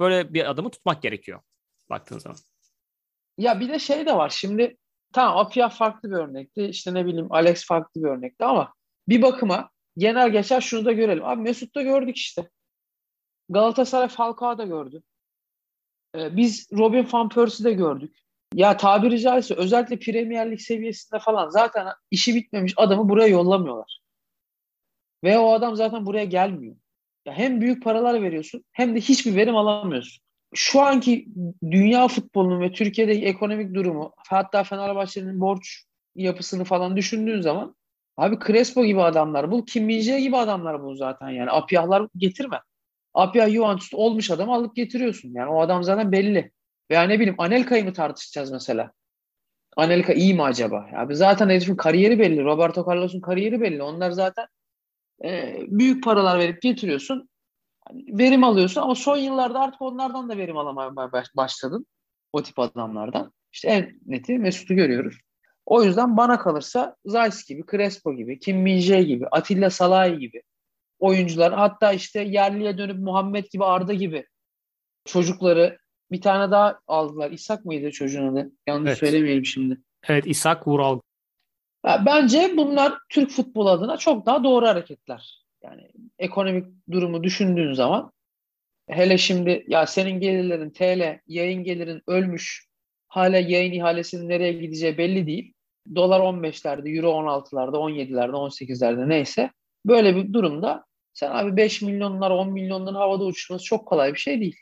[0.00, 1.40] böyle bir adamı tutmak gerekiyor
[1.90, 2.38] baktığın zaman.
[3.38, 4.76] Ya bir de şey de var şimdi
[5.12, 6.62] tamam Apyah farklı bir örnekti.
[6.64, 8.74] İşte ne bileyim Alex farklı bir örnekti ama
[9.08, 11.24] bir bakıma genel geçer şunu da görelim.
[11.24, 12.50] Abi Mesut'ta gördük işte.
[13.48, 15.02] Galatasaray Falcao'da gördü.
[16.16, 18.16] Ee, biz Robin Van Persie'de gördük.
[18.54, 24.00] ya tabiri caizse özellikle Premier Lig seviyesinde falan zaten işi bitmemiş adamı buraya yollamıyorlar.
[25.24, 26.76] Ve o adam zaten buraya gelmiyor.
[27.26, 30.25] Ya hem büyük paralar veriyorsun hem de hiçbir verim alamıyorsun.
[30.56, 31.28] Şu anki
[31.70, 37.76] dünya futbolunun ve Türkiye'deki ekonomik durumu hatta Fenerbahçe'nin borç yapısını falan düşündüğün zaman
[38.16, 41.50] abi Crespo gibi adamlar bul, Kim min gibi adamlar bul zaten yani.
[41.50, 42.60] Apiyahlar getirme.
[43.14, 45.30] Apiyah Juventus olmuş adamı alıp getiriyorsun.
[45.34, 46.52] Yani o adam zaten belli.
[46.90, 48.92] Veya ne bileyim Anelka'yı mı tartışacağız mesela?
[49.76, 50.88] Anelka iyi mi acaba?
[50.96, 52.44] Abi zaten herifin kariyeri belli.
[52.44, 53.82] Roberto Carlos'un kariyeri belli.
[53.82, 54.46] Onlar zaten
[55.24, 57.28] e, büyük paralar verip getiriyorsun.
[57.92, 60.96] Verim alıyorsun ama son yıllarda artık onlardan da verim alamaya
[61.36, 61.86] başladın.
[62.32, 63.32] O tip adamlardan.
[63.52, 65.18] İşte en neti Mesut'u görüyoruz.
[65.66, 70.42] O yüzden bana kalırsa Zayt gibi, Crespo gibi, Kim min gibi, Atilla Salahi gibi
[70.98, 74.26] oyuncular hatta işte yerliye dönüp Muhammed gibi Arda gibi
[75.04, 75.78] çocukları
[76.10, 77.30] bir tane daha aldılar.
[77.30, 78.52] İshak mıydı çocuğun adı?
[78.66, 78.98] Yanlış evet.
[78.98, 79.80] söylemeyelim şimdi.
[80.08, 81.00] Evet İshak Vural.
[81.84, 85.45] Bence bunlar Türk futbol adına çok daha doğru hareketler.
[85.66, 88.12] Yani ekonomik durumu düşündüğün zaman
[88.88, 92.66] hele şimdi ya senin gelirlerin TL, yayın gelirin ölmüş.
[93.08, 95.52] Hala yayın ihalesinin nereye gideceği belli değil.
[95.94, 99.50] Dolar 15'lerde, euro 16'larda, 17'lerde, 18'lerde neyse.
[99.86, 104.40] Böyle bir durumda sen abi 5 milyonlar, 10 milyonların havada uçması çok kolay bir şey
[104.40, 104.56] değil.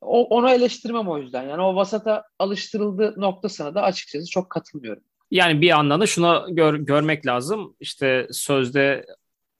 [0.00, 1.48] O, onu eleştirmem o yüzden.
[1.48, 5.02] Yani o vasata alıştırıldığı noktasına da açıkçası çok katılmıyorum.
[5.30, 7.76] Yani bir yandan da şuna gör, görmek lazım.
[7.80, 9.06] İşte sözde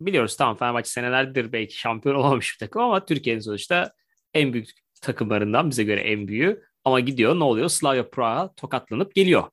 [0.00, 3.92] biliyoruz tamam Fenerbahçe senelerdir belki şampiyon olamamış bir takım ama Türkiye'nin sonuçta
[4.34, 4.70] en büyük
[5.02, 6.64] takımlarından bize göre en büyüğü.
[6.84, 7.68] Ama gidiyor ne oluyor?
[7.68, 9.44] Slavia Praha tokatlanıp geliyor.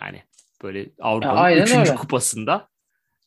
[0.00, 0.22] Yani
[0.62, 1.94] böyle Avrupa'nın 3.
[1.94, 2.68] kupasında.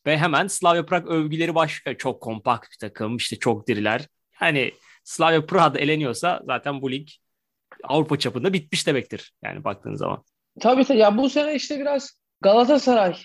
[0.05, 1.97] Ve hemen Slavia Prag övgüleri başlıyor.
[1.97, 4.07] Çok kompakt bir takım, işte çok diriler.
[4.41, 7.07] Yani Slavia Prag'da eleniyorsa zaten bu lig
[7.83, 9.33] Avrupa çapında bitmiş demektir.
[9.43, 10.23] Yani baktığın zaman.
[10.59, 10.97] Tabii tabii.
[10.97, 13.17] Ya bu sene işte biraz Galatasaray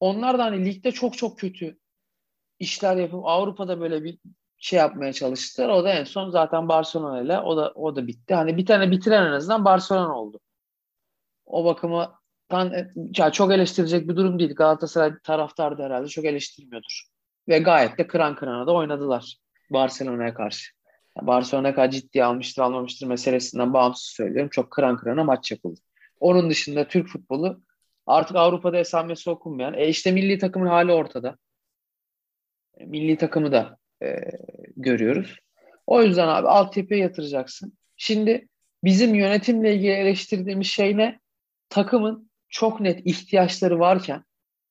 [0.00, 1.78] onlar da hani ligde çok çok kötü
[2.58, 4.18] işler yapıp Avrupa'da böyle bir
[4.58, 5.68] şey yapmaya çalıştılar.
[5.68, 8.34] O da en son zaten Barcelona ile o da o da bitti.
[8.34, 10.40] Hani bir tane bitiren en azından Barcelona oldu.
[11.46, 12.72] O bakıma tan
[13.16, 14.54] ya çok eleştirecek bir durum değil.
[14.54, 17.04] Galatasaray taraftarı da herhalde çok eleştirmiyordur.
[17.48, 19.36] Ve gayet de kıran kırana da oynadılar
[19.70, 20.72] Barcelona'ya karşı.
[21.22, 24.50] Barcelona kadar ciddiye almıştır almamıştır meselesinden bağımsız söylüyorum.
[24.52, 25.80] Çok kıran kırana maç yapıldı.
[26.20, 27.60] Onun dışında Türk futbolu
[28.06, 29.74] artık Avrupa'da esamesi okunmayan.
[29.74, 31.36] E işte milli takımın hali ortada.
[32.86, 34.16] Milli takımı da e,
[34.76, 35.38] görüyoruz.
[35.86, 37.78] O yüzden abi altyapıya yatıracaksın.
[37.96, 38.48] Şimdi
[38.84, 41.20] bizim yönetimle ilgili eleştirdiğimiz şey ne?
[41.68, 44.24] Takımın çok net ihtiyaçları varken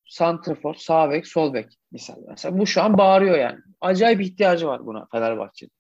[0.05, 2.15] santrafor, sağ bek, sol bek misal.
[2.27, 3.59] Mesela bu şu an bağırıyor yani.
[3.81, 5.71] Acayip ihtiyacı var buna Fenerbahçe'nin.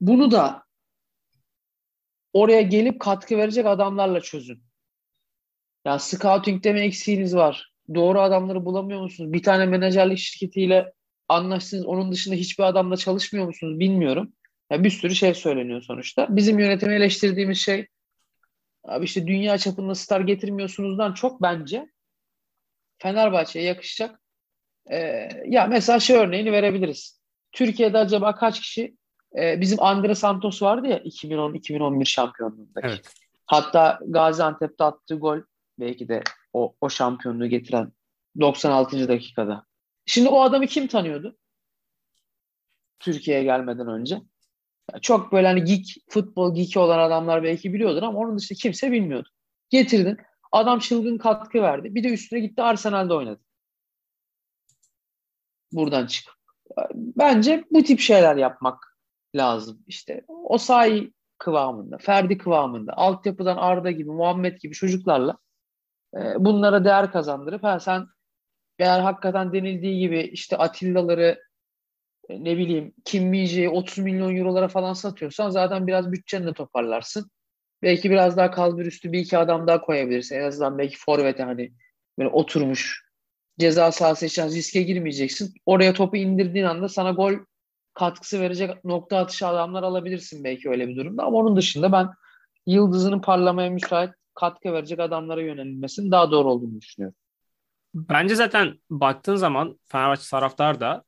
[0.00, 0.62] Bunu da
[2.32, 4.62] oraya gelip katkı verecek adamlarla çözün.
[5.84, 7.72] Ya scouting'de mi eksiğiniz var?
[7.94, 9.32] Doğru adamları bulamıyor musunuz?
[9.32, 10.92] Bir tane menajerlik şirketiyle
[11.28, 11.86] anlaştınız.
[11.86, 13.80] Onun dışında hiçbir adamla çalışmıyor musunuz?
[13.80, 14.32] Bilmiyorum.
[14.70, 16.26] Ya bir sürü şey söyleniyor sonuçta.
[16.30, 17.86] Bizim yönetimi eleştirdiğimiz şey
[18.84, 21.86] abi işte dünya çapında star getirmiyorsunuzdan çok bence
[22.98, 24.20] Fenerbahçe'ye yakışacak.
[24.90, 27.20] Ee, ya mesela şey örneğini verebiliriz.
[27.52, 28.96] Türkiye'de acaba kaç kişi
[29.38, 32.86] e, bizim Andre Santos vardı ya 2010-2011 şampiyonluğundaki.
[32.86, 33.12] Evet.
[33.46, 35.38] Hatta Gaziantep'te attığı gol
[35.78, 36.22] belki de
[36.56, 37.92] o, o şampiyonluğu getiren
[38.40, 39.08] 96.
[39.08, 39.66] dakikada.
[40.06, 41.36] Şimdi o adamı kim tanıyordu?
[42.98, 44.22] Türkiye'ye gelmeden önce.
[45.02, 49.28] Çok böyle hani geek, futbol geeki olan adamlar belki biliyordur ama onun dışında kimse bilmiyordu.
[49.70, 50.16] Getirdin.
[50.52, 51.94] Adam çılgın katkı verdi.
[51.94, 53.40] Bir de üstüne gitti Arsenal'de oynadı.
[55.72, 56.28] Buradan çık.
[56.94, 58.98] Bence bu tip şeyler yapmak
[59.34, 59.82] lazım.
[59.86, 65.38] İşte o sahi kıvamında, Ferdi kıvamında, altyapıdan Arda gibi, Muhammed gibi çocuklarla
[66.38, 68.06] bunlara değer kazandırıp ha, sen
[68.78, 71.42] eğer hakikaten denildiği gibi işte Atilla'ları
[72.28, 77.30] e, ne bileyim Kim Minje'yi 30 milyon eurolara falan satıyorsan zaten biraz bütçeni de toparlarsın.
[77.82, 80.36] Belki biraz daha kalbur üstü bir iki adam daha koyabilirsin.
[80.36, 81.72] En azından belki forvete hani
[82.18, 83.06] böyle oturmuş
[83.58, 85.54] ceza sahası için riske girmeyeceksin.
[85.66, 87.34] Oraya topu indirdiğin anda sana gol
[87.94, 91.22] katkısı verecek nokta atışı adamlar alabilirsin belki öyle bir durumda.
[91.22, 92.08] Ama onun dışında ben
[92.66, 97.16] yıldızının parlamaya müsait katkı verecek adamlara yönelilmesinin daha doğru olduğunu düşünüyorum.
[97.94, 101.04] Bence zaten baktığın zaman Fenerbahçe taraftar da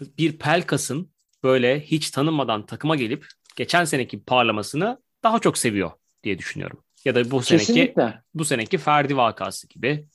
[0.00, 1.12] bir Pelkas'ın
[1.42, 5.90] böyle hiç tanınmadan takıma gelip geçen seneki parlamasını daha çok seviyor
[6.24, 6.84] diye düşünüyorum.
[7.04, 8.22] Ya da bu seneki Kesinlikle.
[8.34, 10.06] bu seneki Ferdi vakası gibi.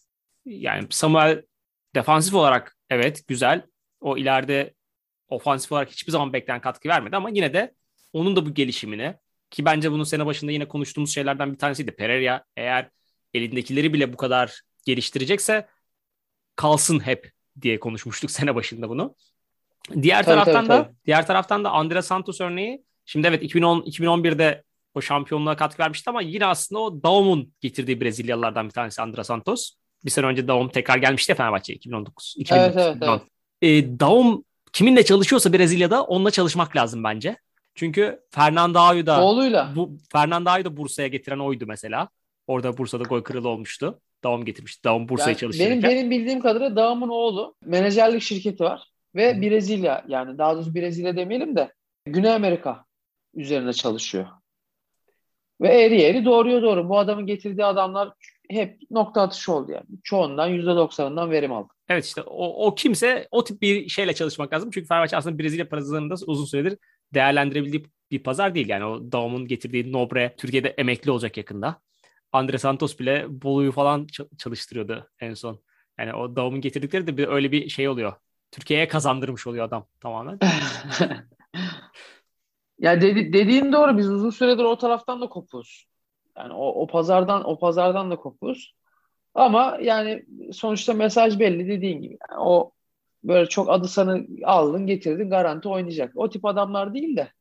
[0.46, 1.44] Yani Samuel
[1.96, 3.66] defansif olarak evet güzel.
[4.02, 4.74] O ileride
[5.30, 7.74] ofansif olarak hiçbir zaman beklenen katkı vermedi ama yine de
[8.14, 9.16] onun da bu gelişimini
[9.50, 11.92] ki bence bunun sene başında yine konuştuğumuz şeylerden bir tanesiydi.
[11.92, 12.90] Pereira eğer
[13.34, 15.68] elindekileri bile bu kadar geliştirecekse
[16.56, 17.32] kalsın hep
[17.62, 19.16] diye konuşmuştuk sene başında bunu.
[20.02, 20.96] Diğer tabii, taraftan tabii, da tabii.
[21.06, 26.22] diğer taraftan da Andre Santos örneği şimdi evet 2010 2011'de o şampiyonluğa katkı vermişti ama
[26.22, 29.72] yine aslında o Daum'un getirdiği Brezilyalılardan bir tanesi Andre Santos.
[30.06, 32.36] Bir sene önce Daum tekrar gelmişti Fenerbahçe 2019.
[32.38, 33.22] 2019 evet, evet, evet.
[33.86, 37.38] E, Daum kiminle çalışıyorsa Brezilya'da onunla çalışmak lazım bence.
[37.78, 39.74] Çünkü Fernando da Oğluyla.
[39.76, 42.10] bu Fernando da Bursa'ya getiren oydu mesela.
[42.48, 44.00] Orada Bursa'da gol kralı olmuştu.
[44.24, 44.84] Daum getirmişti.
[44.84, 45.70] Daum Bursa'ya yani çalışırken.
[45.72, 51.16] Benim benim bildiğim kadarıyla Daum'un oğlu menajerlik şirketi var ve Brezilya yani daha doğrusu Brezilya
[51.16, 51.74] demeyelim de
[52.06, 52.86] Güney Amerika
[53.36, 54.28] üzerine çalışıyor.
[55.62, 56.90] Ve eğri eğri doğruya doğru.
[56.90, 58.10] Bu adamın getirdiği adamlar
[58.50, 59.86] hep nokta atışı oldu yani.
[60.04, 61.74] Çoğundan %90'ından verim aldı.
[61.90, 64.72] Evet işte o, o kimse o tip bir şeyle çalışmak lazım.
[64.74, 66.78] Çünkü Fenerbahçe aslında Brezilya pazarında uzun süredir
[67.14, 68.70] değerlendirebildiği bir pazar değil.
[68.70, 71.82] Yani o Daum'un getirdiği Nobre Türkiye'de emekli olacak yakında.
[72.32, 75.62] Andre Santos bile Bolu'yu falan çalıştırıyordu en son.
[76.00, 78.14] Yani o Daum'un getirdikleri de bir, öyle bir şey oluyor.
[78.52, 80.40] Türkiye'ye kazandırmış oluyor adam tamamen.
[82.80, 83.98] ya dedi, dediğin doğru.
[83.98, 85.86] Biz uzun süredir o taraftan da kopuyoruz.
[86.38, 88.76] Yani o, o pazardan o pazardan da kopuyoruz.
[89.34, 92.18] Ama yani sonuçta mesaj belli dediğin gibi.
[92.32, 92.72] Yani o
[93.24, 96.12] böyle çok adı sanı aldın getirdin garanti oynayacak.
[96.16, 97.32] O tip adamlar değil de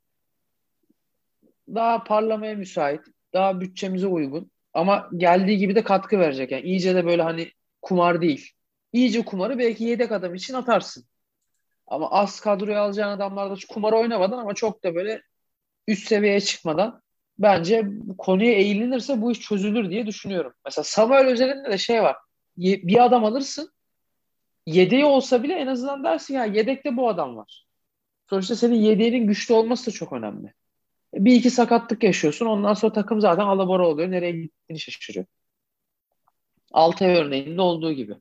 [1.74, 3.00] daha parlamaya müsait,
[3.32, 6.52] daha bütçemize uygun ama geldiği gibi de katkı verecek.
[6.52, 7.50] Yani iyice de böyle hani
[7.82, 8.50] kumar değil.
[8.92, 11.04] İyice kumarı belki yedek adam için atarsın.
[11.86, 15.22] Ama az kadroya alacağın adamlarda kumar oynamadan ama çok da böyle
[15.88, 17.02] üst seviyeye çıkmadan
[17.38, 17.86] bence
[18.18, 20.52] konuya eğilinirse bu iş çözülür diye düşünüyorum.
[20.64, 22.16] Mesela Samuel özelinde de şey var.
[22.56, 23.72] Bir adam alırsın
[24.66, 27.66] yedeği olsa bile en azından dersin ya yedekte bu adam var.
[28.30, 30.54] Sonuçta senin yedeğinin güçlü olması da çok önemli.
[31.14, 32.46] Bir iki sakatlık yaşıyorsun.
[32.46, 34.10] Ondan sonra takım zaten alabora oluyor.
[34.10, 35.26] Nereye gittiğini şaşırıyor.
[36.72, 38.16] Altay örneğinde olduğu gibi.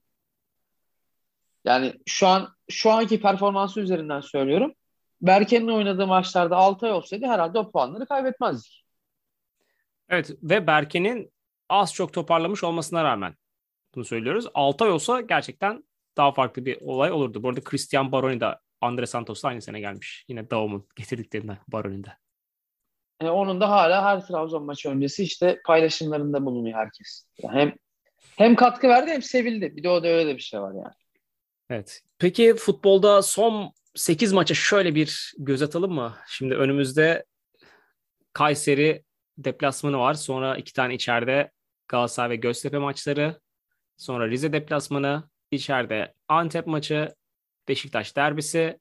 [1.65, 4.73] Yani şu an şu anki performansı üzerinden söylüyorum.
[5.21, 8.85] Berke'nin oynadığı maçlarda Altay olsaydı herhalde o puanları kaybetmezdik.
[10.09, 11.31] Evet ve Berke'nin
[11.69, 13.35] az çok toparlamış olmasına rağmen
[13.95, 14.45] bunu söylüyoruz.
[14.53, 15.83] Altay olsa gerçekten
[16.17, 17.43] daha farklı bir olay olurdu.
[17.43, 18.45] Bu arada Christian Baroni de
[18.81, 20.25] Andre Santos'la aynı sene gelmiş.
[20.27, 22.13] Yine Daum'un getirdiklerinden Baroni'de.
[23.21, 27.27] E, onun da hala her Trabzon maçı öncesi işte paylaşımlarında bulunuyor herkes.
[27.41, 27.75] Yani hem
[28.35, 29.75] hem katkı verdi hem sevildi.
[29.75, 30.93] Bir de o da öyle de bir şey var yani.
[31.69, 32.01] Evet.
[32.19, 36.15] Peki futbolda son 8 maça şöyle bir göz atalım mı?
[36.27, 37.25] Şimdi önümüzde
[38.33, 39.03] Kayseri
[39.37, 40.13] deplasmanı var.
[40.13, 41.51] Sonra iki tane içeride
[41.87, 43.39] Galatasaray ve Göztepe maçları.
[43.97, 45.29] Sonra Rize deplasmanı.
[45.51, 47.15] İçeride Antep maçı.
[47.67, 48.79] Beşiktaş derbisi.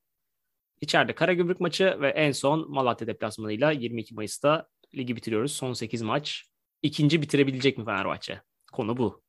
[0.80, 5.52] İçeride Karagümrük maçı ve en son Malatya deplasmanıyla 22 Mayıs'ta ligi bitiriyoruz.
[5.52, 6.44] Son 8 maç.
[6.82, 8.42] İkinci bitirebilecek mi Fenerbahçe?
[8.72, 9.22] Konu bu.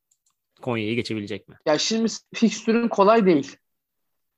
[0.62, 1.56] Konya'yı geçebilecek mi?
[1.66, 3.58] Ya şimdi fikstürün kolay değil.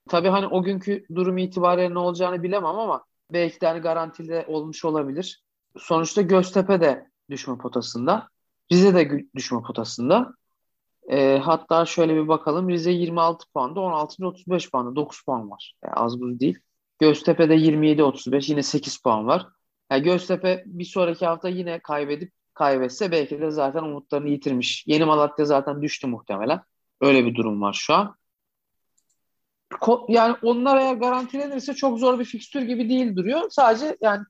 [0.10, 4.86] Tabii hani o günkü durum itibariyle ne olacağını bilemem ama belki de hani garantili olmuş
[4.86, 5.44] olabilir.
[5.78, 8.28] Sonuçta Göztepe de düşme potasında.
[8.72, 10.34] Rize de düşme potasında.
[11.08, 12.70] E, hatta şöyle bir bakalım.
[12.70, 14.28] Rize 26 puanda, 16.
[14.28, 14.96] 35 puanda.
[14.96, 15.74] 9 puan var.
[15.84, 16.60] Yani az buz değil.
[17.00, 19.48] Göztepe'de 27-35 yine 8 puan var.
[19.92, 24.84] Yani Göztepe bir sonraki hafta yine kaybedip kaybetse belki de zaten umutlarını yitirmiş.
[24.88, 26.62] Yeni Malatya zaten düştü muhtemelen.
[27.02, 28.16] Öyle bir durum var şu an.
[30.08, 33.42] Yani onlar eğer garantilenirse çok zor bir fikstür gibi değil duruyor.
[33.50, 34.26] Sadece yani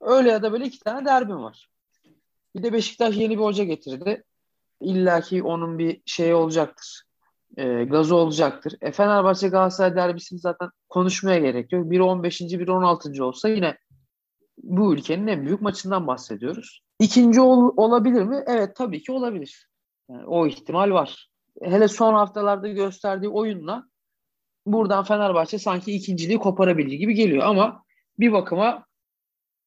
[0.00, 1.68] öyle ya da böyle iki tane derbim var.
[2.56, 4.24] Bir de Beşiktaş yeni bir hoca getirdi.
[4.80, 7.10] İlla ki onun bir şeyi olacaktır
[7.56, 8.74] e, gazı olacaktır.
[8.80, 11.90] E, Fenerbahçe Galatasaray derbisini zaten konuşmaya gerek yok.
[11.90, 12.40] Biri 15.
[12.40, 13.24] biri 16.
[13.24, 13.76] olsa yine
[14.62, 16.82] bu ülkenin en büyük maçından bahsediyoruz.
[16.98, 18.44] İkinci ol, olabilir mi?
[18.46, 19.68] Evet tabii ki olabilir.
[20.10, 21.28] Yani o ihtimal var.
[21.62, 23.84] Hele son haftalarda gösterdiği oyunla
[24.66, 27.84] buradan Fenerbahçe sanki ikinciliği koparabildiği gibi geliyor ama
[28.18, 28.84] bir bakıma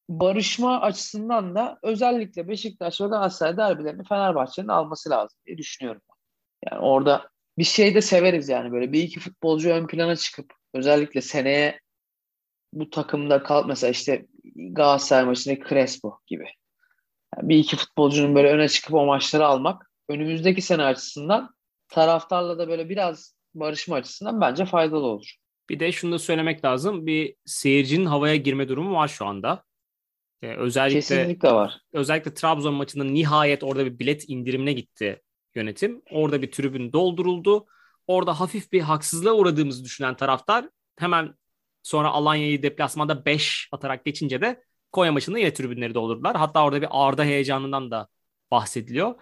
[0.10, 6.02] barışma açısından da özellikle Beşiktaş ve Galatasaray derbilerini Fenerbahçe'nin alması lazım diye düşünüyorum.
[6.66, 11.22] Yani orada bir şey de severiz yani böyle bir iki futbolcu ön plana çıkıp özellikle
[11.22, 11.80] seneye
[12.74, 16.46] bu takımda kal mesela işte Galatasaray maçında Crespo gibi.
[17.38, 21.50] Yani bir iki futbolcunun böyle öne çıkıp o maçları almak önümüzdeki sene açısından
[21.88, 25.36] taraftarla da böyle biraz barışma açısından bence faydalı olur.
[25.70, 27.06] Bir de şunu da söylemek lazım.
[27.06, 29.64] Bir seyircinin havaya girme durumu var şu anda.
[30.44, 31.82] Ee, özellikle Kesinlikle var.
[31.94, 35.22] Özellikle Trabzon maçında nihayet orada bir bilet indirimine gitti
[35.56, 36.02] yönetim.
[36.12, 37.66] Orada bir tribün dolduruldu.
[38.08, 41.34] Orada hafif bir haksızlığa uğradığımızı düşünen taraftar hemen
[41.84, 46.36] sonra Alanya'yı deplasmanda 5 atarak geçince de Konya maçında yine tribünleri doldurdular.
[46.36, 48.08] Hatta orada bir Arda heyecanından da
[48.52, 49.16] bahsediliyor.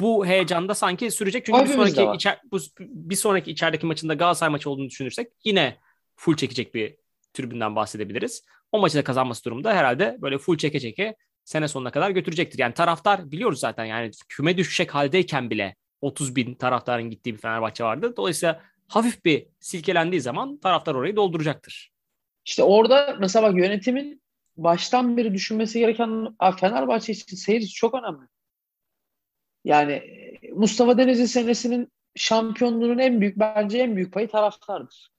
[0.00, 4.70] Bu heyecanda sanki sürecek çünkü bir sonraki, içer, bu, bir sonraki içerideki maçında Galatasaray maçı
[4.70, 5.78] olduğunu düşünürsek yine
[6.16, 6.96] full çekecek bir
[7.34, 8.44] tribünden bahsedebiliriz.
[8.72, 12.58] O maçı da kazanması durumda herhalde böyle full çeke çeke sene sonuna kadar götürecektir.
[12.58, 17.84] Yani taraftar biliyoruz zaten yani küme düşecek haldeyken bile 30 bin taraftarın gittiği bir Fenerbahçe
[17.84, 18.16] vardı.
[18.16, 21.92] Dolayısıyla hafif bir silkelendiği zaman taraftar orayı dolduracaktır.
[22.44, 24.22] İşte orada mesela bak yönetimin
[24.56, 28.26] baştan beri düşünmesi gereken Fenerbahçe için seyirci çok önemli.
[29.64, 30.02] Yani
[30.52, 35.13] Mustafa Denizli senesinin şampiyonluğunun en büyük bence en büyük payı taraftardır.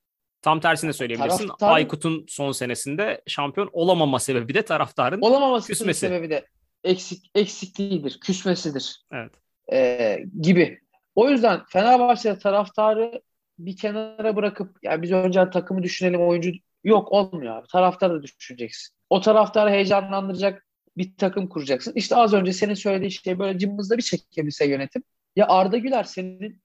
[0.45, 1.47] Tam tersini söyleyebilirsin.
[1.47, 5.99] Taraftar, Aykut'un son senesinde şampiyon olamama sebebi de taraftarın olamaması küsmesi.
[5.99, 6.45] sebebi de
[6.84, 9.05] eksik eksikliğidir, küsmesidir.
[9.12, 9.31] Evet.
[9.73, 10.79] Ee, gibi.
[11.15, 13.21] O yüzden Fenerbahçe taraftarı
[13.60, 16.51] bir kenara bırakıp yani biz önce takımı düşünelim oyuncu
[16.84, 17.67] yok olmuyor abi.
[17.67, 18.95] Taraftarı da düşüneceksin.
[19.10, 20.65] O taraftarı heyecanlandıracak
[20.97, 21.93] bir takım kuracaksın.
[21.95, 25.03] İşte az önce senin söylediğin şey böyle cımbızda bir çekebilse yönetim.
[25.36, 26.62] Ya Arda Güler senin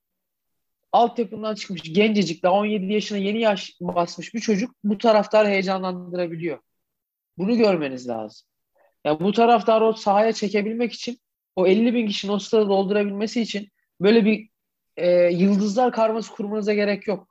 [0.92, 6.58] altyapından çıkmış gencecik daha 17 yaşına yeni yaş basmış bir çocuk bu taraftar heyecanlandırabiliyor.
[7.38, 8.48] Bunu görmeniz lazım.
[9.04, 11.18] Ya bu taraftarı o sahaya çekebilmek için
[11.56, 13.68] o 50 bin kişinin o stadı doldurabilmesi için
[14.00, 14.48] böyle bir
[14.96, 17.28] e, yıldızlar karması kurmanıza gerek yok.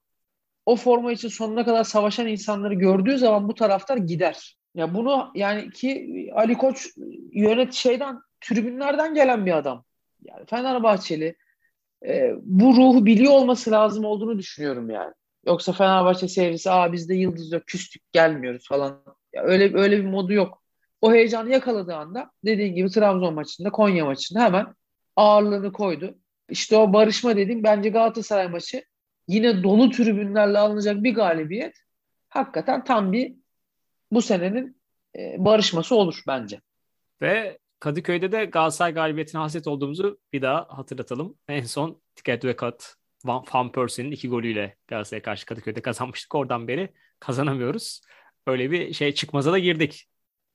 [0.66, 4.58] O forma için sonuna kadar savaşan insanları gördüğü zaman bu taraftar gider.
[4.76, 6.88] Ya bunu yani ki Ali Koç
[7.34, 9.84] yönet şeyden tribünlerden gelen bir adam.
[10.24, 11.36] Yani Fenerbahçeli
[12.06, 15.14] e, bu ruhu biliyor olması lazım olduğunu düşünüyorum yani.
[15.46, 19.04] Yoksa Fenerbahçe seyircisi aa bizde yıldız yok küstük gelmiyoruz falan.
[19.34, 20.64] Ya öyle öyle bir modu yok.
[21.02, 24.68] O heyecanı yakaladığı anda dediğin gibi Trabzon maçında Konya maçında hemen
[25.16, 26.16] ağırlığını koydu.
[26.50, 28.84] İşte o barışma dediğim bence Galatasaray maçı
[29.28, 31.76] yine dolu tribünlerle alınacak bir galibiyet
[32.30, 33.34] hakikaten tam bir
[34.12, 34.82] bu senenin
[35.18, 36.62] e, barışması olur bence.
[37.22, 41.38] Ve Kadıköy'de de Galatasaray galibiyetine hasret olduğumuzu bir daha hatırlatalım.
[41.48, 46.36] En son Ticket ve Kat Van Persie'nin iki golüyle Galatasaray'a karşı Kadıköy'de kazanmıştık.
[46.36, 48.02] Oradan beri kazanamıyoruz.
[48.48, 50.08] Öyle bir şey çıkmaza da girdik.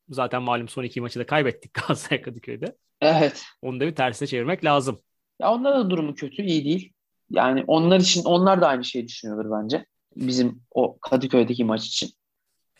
[0.09, 2.77] Zaten malum son iki maçı da kaybettik Galatasaray Kadıköy'de.
[3.01, 3.45] Evet.
[3.63, 5.03] Onu da bir tersine çevirmek lazım.
[5.41, 6.93] Ya onlar da durumu kötü, iyi değil.
[7.31, 9.87] Yani onlar için onlar da aynı şeyi düşünüyordur bence.
[10.17, 12.11] Bizim o Kadıköy'deki maç için.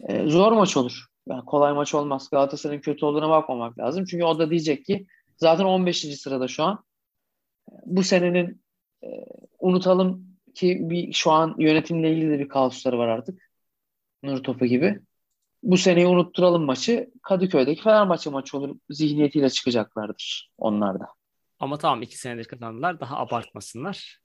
[0.09, 1.07] Ee, zor maç olur.
[1.29, 2.29] Yani kolay maç olmaz.
[2.31, 4.05] Galatasaray'ın kötü olduğuna bakmamak lazım.
[4.05, 5.07] Çünkü o da diyecek ki
[5.37, 6.21] zaten 15.
[6.21, 6.85] sırada şu an.
[7.87, 8.63] Bu senenin
[9.05, 9.09] e,
[9.59, 13.51] unutalım ki bir şu an yönetimle ilgili de bir kaosları var artık.
[14.23, 15.01] Nur topu gibi.
[15.63, 17.11] Bu seneyi unutturalım maçı.
[17.23, 21.07] Kadıköy'deki Fenerbahçe maçı olur zihniyetiyle çıkacaklardır onlar da.
[21.59, 23.01] Ama tamam iki senedir kazandılar.
[23.01, 24.19] Daha abartmasınlar.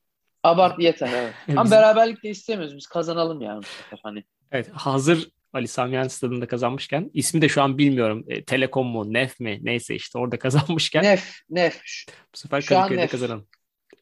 [0.43, 1.33] Abart yeter evet.
[1.57, 2.75] Ama beraberlik de istemiyoruz.
[2.75, 3.63] Biz kazanalım yani.
[4.03, 4.23] Hani.
[4.51, 8.25] Evet hazır Ali Sami stadında kazanmışken ismi de şu an bilmiyorum.
[8.27, 11.03] E, Telekom mu, Nef mi neyse işte orada kazanmışken.
[11.03, 11.81] Nef, Nef.
[12.33, 13.47] Bu sefer Kadıköy'de kazanalım.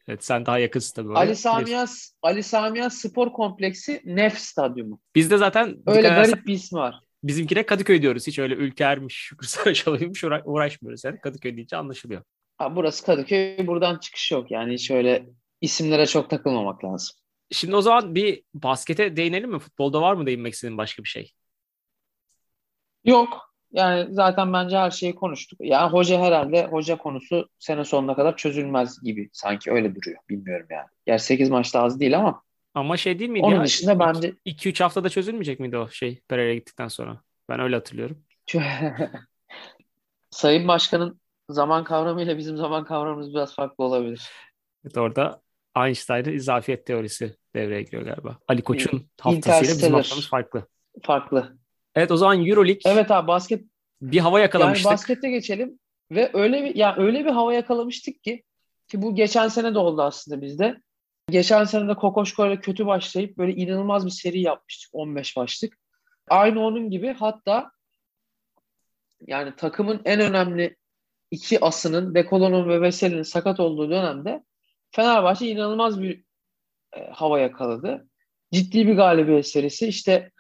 [0.08, 1.14] Evet sen daha yakınsın tabii.
[1.14, 1.88] Ali Samiyan
[2.22, 5.00] Ali Samiyan Spor Kompleksi Nef Stadyumu.
[5.16, 6.96] Bizde zaten öyle garip bir ismi var.
[7.24, 8.28] Bizimkine Kadıköy diyoruz.
[8.28, 11.04] Hiç öyle Ülker'miş, Şükrü Saraçoğlu'ymuş uğraşmıyoruz.
[11.04, 12.24] Yani Kadıköy deyince anlaşılıyor.
[12.58, 13.68] Ha, burası Kadıköy.
[13.68, 14.52] Buradan çıkış yok.
[14.52, 15.26] Yani hiç öyle
[15.62, 17.18] isimlere çok takılmamak lazım.
[17.52, 19.60] Şimdi o zaman bir baskete değinelim mi?
[19.60, 21.32] Futbolda var mı değinmek istediğin başka bir şey?
[23.06, 23.48] Yok.
[23.72, 25.60] Yani zaten bence her şeyi konuştuk.
[25.62, 30.18] Yani hoca herhalde hoca konusu sene sonuna kadar çözülmez gibi sanki öyle duruyor.
[30.30, 30.88] Bilmiyorum yani.
[31.08, 32.44] Yer 8 maçta az değil ama.
[32.74, 33.64] Ama şey değil miydi Onun ya?
[33.64, 37.22] dışında bence 2-3 haftada çözülmeyecek miydi o şey Pereira gittikten sonra?
[37.50, 38.24] Ben öyle hatırlıyorum.
[40.30, 44.30] Sayın Başkan'ın zaman kavramıyla bizim zaman kavramımız biraz farklı olabilir.
[44.86, 45.42] Evet, orada
[45.78, 48.38] Einstein'ın izafiyet teorisi devreye giriyor galiba.
[48.48, 50.68] Ali Koç'un haftasıyla bizim haftamız farklı.
[51.04, 51.58] Farklı.
[51.98, 52.82] Evet o zaman Euroleague.
[52.86, 53.66] Evet abi basket
[54.02, 54.86] bir hava yakalamıştık.
[54.86, 55.80] Yani baskette geçelim
[56.12, 58.44] ve öyle bir yani öyle bir hava yakalamıştık ki
[58.88, 60.82] ki bu geçen sene de oldu aslında bizde.
[61.30, 65.78] Geçen sene de Kokoşko ile kötü başlayıp böyle inanılmaz bir seri yapmıştık 15 başlık.
[66.30, 67.72] Aynı onun gibi hatta
[69.28, 70.76] yani takımın en önemli
[71.32, 74.44] iki asının Dekolon'un ve Veseli'nin sakat olduğu dönemde
[74.92, 76.24] Fenerbahçe inanılmaz bir
[76.94, 78.08] e, hava yakaladı.
[78.54, 79.88] Ciddi bir galibiyet serisi.
[79.88, 80.32] İşte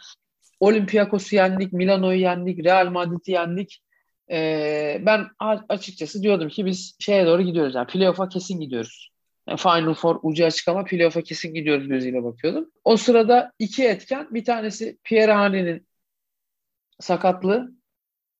[0.59, 3.83] Olympiakos'u yendik, Milano'yu yendik, Real Madrid'i yendik.
[4.31, 5.27] Ee, ben
[5.69, 7.75] açıkçası diyordum ki biz şeye doğru gidiyoruz.
[7.75, 9.11] Yani playoff'a kesin gidiyoruz.
[9.57, 12.71] Final Four ucu açık ama playoff'a kesin gidiyoruz gözüyle bakıyordum.
[12.83, 14.27] O sırada iki etken.
[14.31, 15.87] Bir tanesi Pierre Henry'nin
[16.99, 17.71] sakatlığı.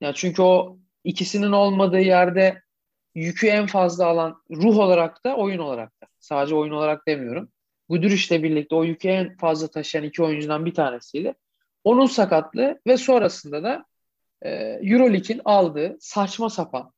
[0.01, 2.61] Yani çünkü o ikisinin olmadığı yerde
[3.15, 6.07] yükü en fazla alan ruh olarak da oyun olarak da.
[6.20, 7.49] Sadece oyun olarak demiyorum.
[7.89, 11.34] Guduric'le birlikte o yükü en fazla taşıyan iki oyuncudan bir tanesiydi.
[11.88, 13.85] Onun sakatlığı ve sonrasında da
[14.41, 14.49] e,
[14.81, 16.93] Euroleague'in aldığı saçma sapan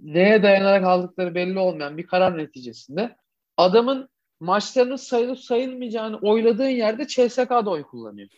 [0.00, 3.16] neye dayanarak aldıkları belli olmayan bir karar neticesinde
[3.56, 4.08] adamın
[4.40, 8.28] maçlarının sayılıp sayılmayacağını oyladığın yerde CSK'da oy kullanıyor.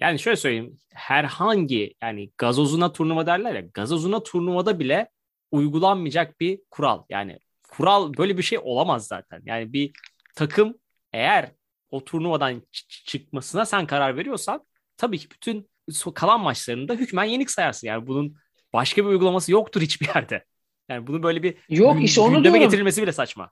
[0.00, 0.78] Yani şöyle söyleyeyim.
[0.94, 5.10] Herhangi yani gazozuna turnuva derler ya gazozuna turnuvada bile
[5.50, 7.02] uygulanmayacak bir kural.
[7.08, 9.42] Yani kural böyle bir şey olamaz zaten.
[9.44, 9.92] Yani bir
[10.36, 10.78] takım
[11.12, 11.52] eğer
[11.90, 12.62] o turnuvadan
[13.06, 14.64] çıkmasına sen karar veriyorsan
[14.96, 15.68] tabii ki bütün
[16.14, 17.86] kalan maçlarında hükmen yenik sayarsın.
[17.86, 18.36] Yani bunun
[18.72, 20.44] başka bir uygulaması yoktur hiçbir yerde.
[20.88, 22.60] Yani bunu böyle bir Yok işte onu gündeme diyorum.
[22.60, 23.50] getirilmesi bile saçma.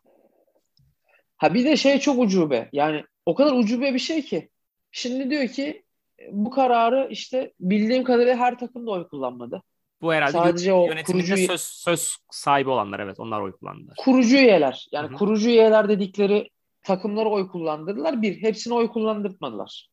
[1.37, 2.69] Ha bir de şey çok ucube.
[2.73, 4.51] Yani o kadar ucube bir şey ki.
[4.93, 5.85] Şimdi diyor ki
[6.31, 9.63] bu kararı işte bildiğim kadarıyla her takım da oy kullanmadı.
[10.03, 13.97] Bu herhalde Sadece o yönetiminde kurucu, söz, söz sahibi olanlar evet onlar oy kullandılar.
[13.99, 15.17] Kurucu üyeler yani Hı-hı.
[15.17, 16.51] kurucu üyeler dedikleri
[16.83, 18.23] takımları oy kullandırdılar.
[18.23, 19.89] Bir, hepsini oy kullandırtmadılar.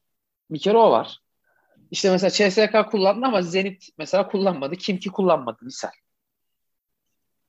[0.51, 1.19] Bir kere o var.
[1.91, 4.75] İşte mesela CSK kullandı ama Zenit mesela kullanmadı.
[4.75, 5.89] Kim ki kullanmadı misal.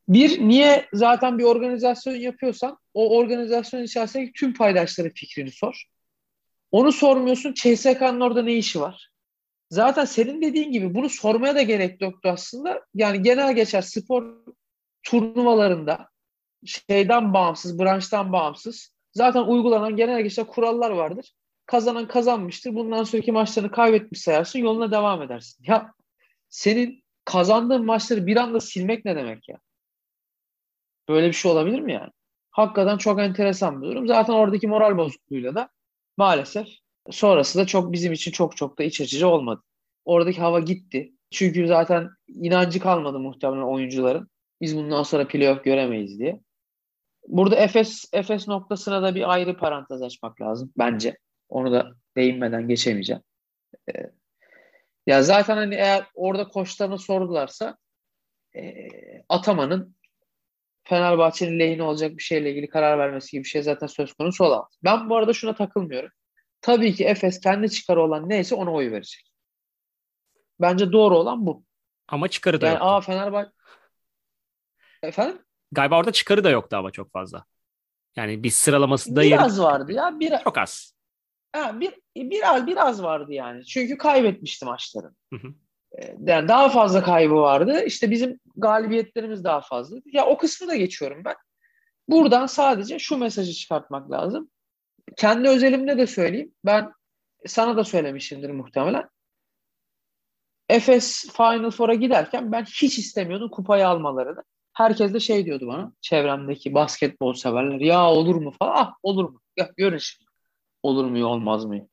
[0.09, 5.84] Bir, niye zaten bir organizasyon yapıyorsan o organizasyon içerisindeki tüm paydaşların fikrini sor.
[6.70, 7.55] Onu sormuyorsun.
[7.55, 9.11] CSK'nın orada ne işi var?
[9.70, 12.86] Zaten senin dediğin gibi bunu sormaya da gerek yoktu aslında.
[12.95, 14.36] Yani genel geçer spor
[15.03, 16.09] turnuvalarında
[16.64, 21.34] şeyden bağımsız, branştan bağımsız zaten uygulanan genel geçer kurallar vardır.
[21.71, 22.75] Kazanan kazanmıştır.
[22.75, 24.59] Bundan sonraki maçlarını kaybetmiş sayarsın.
[24.59, 25.64] Yoluna devam edersin.
[25.68, 25.95] Ya
[26.49, 29.59] senin kazandığın maçları bir anda silmek ne demek ya?
[31.09, 32.11] Böyle bir şey olabilir mi yani?
[32.51, 34.07] Hakikaten çok enteresan bir durum.
[34.07, 35.68] Zaten oradaki moral bozukluğuyla da
[36.16, 36.68] maalesef
[37.11, 39.62] sonrası da çok bizim için çok çok da iç açıcı olmadı.
[40.05, 41.12] Oradaki hava gitti.
[41.31, 44.29] Çünkü zaten inancı kalmadı muhtemelen oyuncuların.
[44.61, 46.41] Biz bundan sonra playoff göremeyiz diye.
[47.29, 51.16] Burada Efes Efes noktasına da bir ayrı parantez açmak lazım bence.
[51.51, 53.22] Onu da değinmeden geçemeyeceğim.
[53.94, 54.11] Ee,
[55.07, 57.76] ya zaten hani eğer orada koçlarına sordularsa
[58.57, 58.88] e,
[59.28, 59.96] Ataman'ın
[60.84, 64.78] Fenerbahçe'nin lehine olacak bir şeyle ilgili karar vermesi gibi bir şey zaten söz konusu olamaz.
[64.84, 66.11] Ben bu arada şuna takılmıyorum.
[66.61, 69.30] Tabii ki Efes kendi çıkarı olan neyse ona oy verecek.
[70.61, 71.64] Bence doğru olan bu.
[72.09, 72.86] Ama çıkarı da yani, yoktu.
[72.86, 73.51] Aa Fenerbahçe...
[75.03, 75.42] Efendim?
[75.72, 77.44] Galiba orada çıkarı da yoktu ama çok fazla.
[78.16, 79.66] Yani bir sıralamasında biraz yeri...
[79.66, 80.20] vardı ya.
[80.20, 80.38] Bir...
[80.44, 80.99] Çok az.
[81.53, 83.64] Ha, bir, biraz biraz vardı yani.
[83.64, 85.07] Çünkü kaybetmişti maçları.
[85.07, 85.55] Hı hı.
[85.98, 87.82] Ee, yani daha fazla kaybı vardı.
[87.86, 89.96] İşte bizim galibiyetlerimiz daha fazla.
[90.12, 91.34] Ya o kısmı da geçiyorum ben.
[92.09, 94.51] Buradan sadece şu mesajı çıkartmak lazım.
[95.16, 96.55] Kendi özelimde de söyleyeyim.
[96.64, 96.92] Ben
[97.46, 99.09] sana da söylemişimdir muhtemelen.
[100.68, 104.42] Efes Final Four'a giderken ben hiç istemiyordum kupayı almalarını.
[104.72, 107.80] Herkes de şey diyordu bana çevremdeki basketbol severler.
[107.80, 108.72] Ya olur mu falan.
[108.76, 109.40] Ah olur mu?
[109.57, 110.30] Ya görün şimdi.
[110.83, 111.89] Olur mu olmaz mı?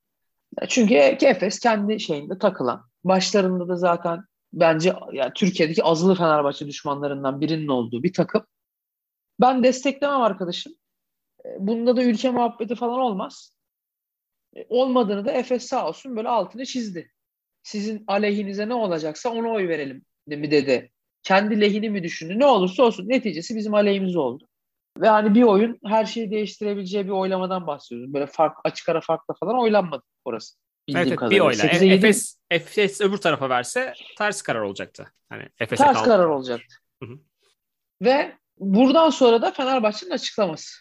[0.67, 2.85] Çünkü Efes kendi şeyinde takılan.
[3.03, 4.23] Başlarında da zaten
[4.53, 8.45] bence yani Türkiye'deki azılı Fenerbahçe düşmanlarından birinin olduğu bir takım.
[9.41, 10.73] Ben desteklemem arkadaşım.
[11.45, 13.57] E, bunda da ülke muhabbeti falan olmaz.
[14.55, 17.11] E, olmadığını da Efes sağ olsun böyle altını çizdi.
[17.63, 20.91] Sizin aleyhinize ne olacaksa ona oy verelim mi dedi.
[21.23, 22.39] Kendi lehini mi düşündü?
[22.39, 24.46] Ne olursa olsun neticesi bizim aleyhimize oldu.
[25.01, 28.13] Ve hani bir oyun her şeyi değiştirebileceği bir oylamadan bahsediyoruz.
[28.13, 30.57] Böyle fark, açık ara farkla falan oylanmadı orası.
[30.89, 31.65] Evet, evet bir oyla.
[31.65, 35.13] E, Efes, Efes öbür tarafa verse ters karar olacaktı.
[35.29, 36.09] Hani Efes'e ters kaldı.
[36.09, 36.75] karar olacaktı.
[37.03, 37.19] Hı hı.
[38.01, 40.77] Ve buradan sonra da Fenerbahçe'nin açıklaması.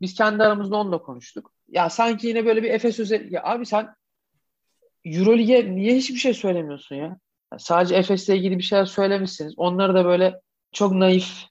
[0.00, 1.52] Biz kendi aramızda onu da konuştuk.
[1.68, 3.32] Ya sanki yine böyle bir Efes özel...
[3.32, 3.94] Ya abi sen
[5.04, 7.16] Euroleague'e niye hiçbir şey söylemiyorsun ya?
[7.52, 9.54] Yani sadece Efes'le ilgili bir şeyler söylemişsiniz.
[9.56, 10.40] Onları da böyle
[10.72, 11.44] çok naif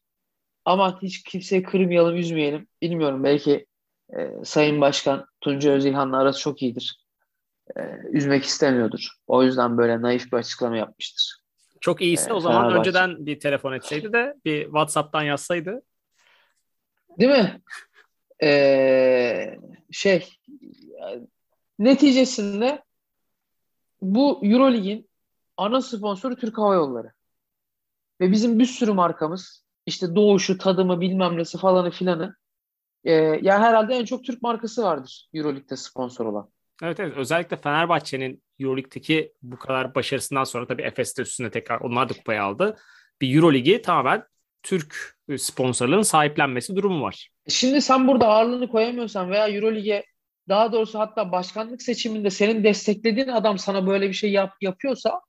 [0.65, 2.67] ama hiç kimseyi kırmayalım, üzmeyelim.
[2.81, 3.65] Bilmiyorum belki
[4.17, 7.03] e, Sayın Başkan Tunca Özilhan'la arası çok iyidir.
[7.77, 9.09] E, üzmek istemiyordur.
[9.27, 11.43] O yüzden böyle naif bir açıklama yapmıştır.
[11.81, 12.79] Çok iyisi e, o zaman Fenerbahçe.
[12.79, 15.81] önceden bir telefon etseydi de bir WhatsApp'tan yazsaydı.
[17.19, 17.61] Değil mi?
[18.43, 19.59] Ee,
[19.91, 20.29] şey
[21.79, 22.83] neticesinde
[24.01, 25.09] bu Eurolig'in
[25.57, 27.11] ana sponsoru Türk Hava Yolları.
[28.21, 32.35] Ve bizim bir sürü markamız işte doğuşu, tadımı, bilmem nesi falanı filanı.
[33.03, 36.49] Ee, yani herhalde en çok Türk markası vardır Euroleague'de sponsor olan.
[36.83, 42.13] Evet evet özellikle Fenerbahçe'nin Euroleague'deki bu kadar başarısından sonra tabii Efes'te üstüne tekrar onlar da
[42.13, 42.77] kupayı aldı.
[43.21, 44.23] Bir Euroligi tamamen
[44.63, 47.29] Türk sponsorların sahiplenmesi durumu var.
[47.47, 50.05] Şimdi sen burada ağırlığını koyamıyorsan veya Eurolig'e
[50.49, 55.21] daha doğrusu hatta başkanlık seçiminde senin desteklediğin adam sana böyle bir şey yap, yapıyorsa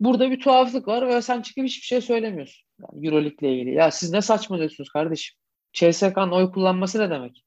[0.00, 2.68] burada bir tuhaflık var ve sen çıkıp hiçbir şey söylemiyorsun.
[2.92, 3.74] Yani Euroleague ile ilgili.
[3.74, 5.36] Ya siz ne saçmalıyorsunuz kardeşim?
[5.72, 7.44] CSK'nın oy kullanması ne demek?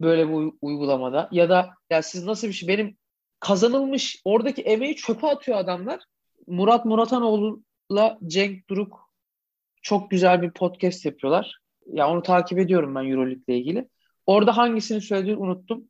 [0.00, 1.28] Böyle bir uygulamada.
[1.32, 2.68] Ya da ya siz nasıl bir şey?
[2.68, 2.96] Benim
[3.40, 6.00] kazanılmış oradaki emeği çöpe atıyor adamlar.
[6.46, 9.10] Murat Muratanoğlu Duruk'la Cenk Duruk
[9.82, 11.58] çok güzel bir podcast yapıyorlar.
[11.86, 13.88] Ya onu takip ediyorum ben Euroleague ile ilgili.
[14.26, 15.88] Orada hangisini söylediğini unuttum.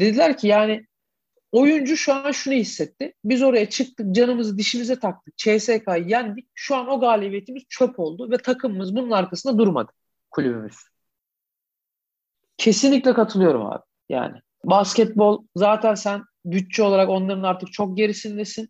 [0.00, 0.86] Dediler ki yani
[1.52, 3.14] oyuncu şu an şunu hissetti.
[3.24, 5.36] Biz oraya çıktık, canımızı dişimize taktık.
[5.36, 6.48] CSK'yı yendik.
[6.54, 9.92] Şu an o galibiyetimiz çöp oldu ve takımımız bunun arkasında durmadı
[10.30, 10.76] kulübümüz.
[12.56, 13.82] Kesinlikle katılıyorum abi.
[14.08, 18.68] Yani basketbol zaten sen bütçe olarak onların artık çok gerisindesin.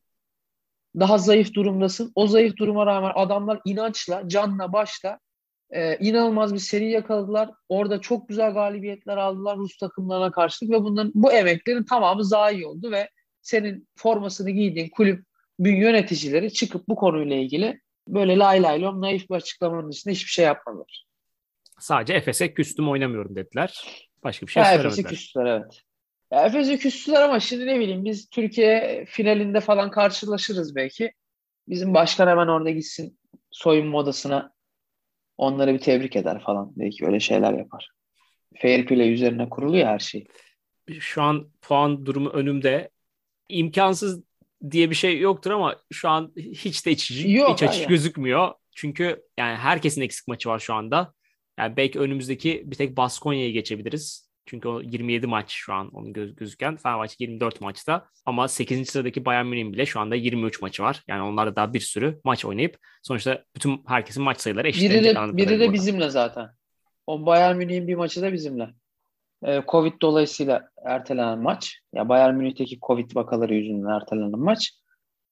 [0.98, 2.12] Daha zayıf durumdasın.
[2.14, 5.18] O zayıf duruma rağmen adamlar inançla, canla, başla
[5.70, 7.50] e, inanılmaz bir seri yakaladılar.
[7.68, 12.90] Orada çok güzel galibiyetler aldılar Rus takımlarına karşılık ve bunların bu emeklerin tamamı zayi oldu
[12.90, 13.10] ve
[13.42, 15.24] senin formasını giydiğin kulüp
[15.58, 20.44] yöneticileri çıkıp bu konuyla ilgili böyle lay lay lom naif bir açıklamanın dışında hiçbir şey
[20.44, 21.06] yapmadılar.
[21.80, 23.84] Sadece Efes'e küstüm oynamıyorum dediler.
[24.24, 24.90] Başka bir şey söylemediler.
[24.90, 25.82] Efes'e küstüler evet.
[26.32, 31.12] Ya Efes'e küstüler ama şimdi ne bileyim biz Türkiye finalinde falan karşılaşırız belki.
[31.68, 33.18] Bizim başkan hemen orada gitsin
[33.50, 34.55] soyunma odasına
[35.38, 36.72] onları bir tebrik eder falan.
[36.76, 37.88] Belki öyle şeyler yapar.
[38.62, 40.26] Fair play üzerine kuruluyor her şey.
[41.00, 42.90] Şu an puan durumu önümde.
[43.48, 44.22] İmkansız
[44.70, 48.52] diye bir şey yoktur ama şu an hiç de iç, Yok, iç açıcı gözükmüyor.
[48.74, 51.12] Çünkü yani herkesin eksik maçı var şu anda.
[51.58, 54.25] Yani belki önümüzdeki bir tek Baskonya'yı geçebiliriz.
[54.46, 56.76] Çünkü o 27 maç şu an onun göz, gözüken.
[56.76, 58.06] Fenerbahçe 24 maçta.
[58.26, 58.90] Ama 8.
[58.90, 61.02] sıradaki Bayern Münih'in bile şu anda 23 maçı var.
[61.08, 64.90] Yani onlar da daha bir sürü maç oynayıp sonuçta bütün herkesin maç sayıları eşit.
[64.90, 66.48] Biri de, biri de bizimle zaten.
[67.06, 68.68] O Bayern Münih'in bir maçı da bizimle.
[69.44, 71.80] Ee, Covid dolayısıyla ertelenen maç.
[71.94, 74.72] Ya Bayern Münih'teki Covid vakaları yüzünden ertelenen maç.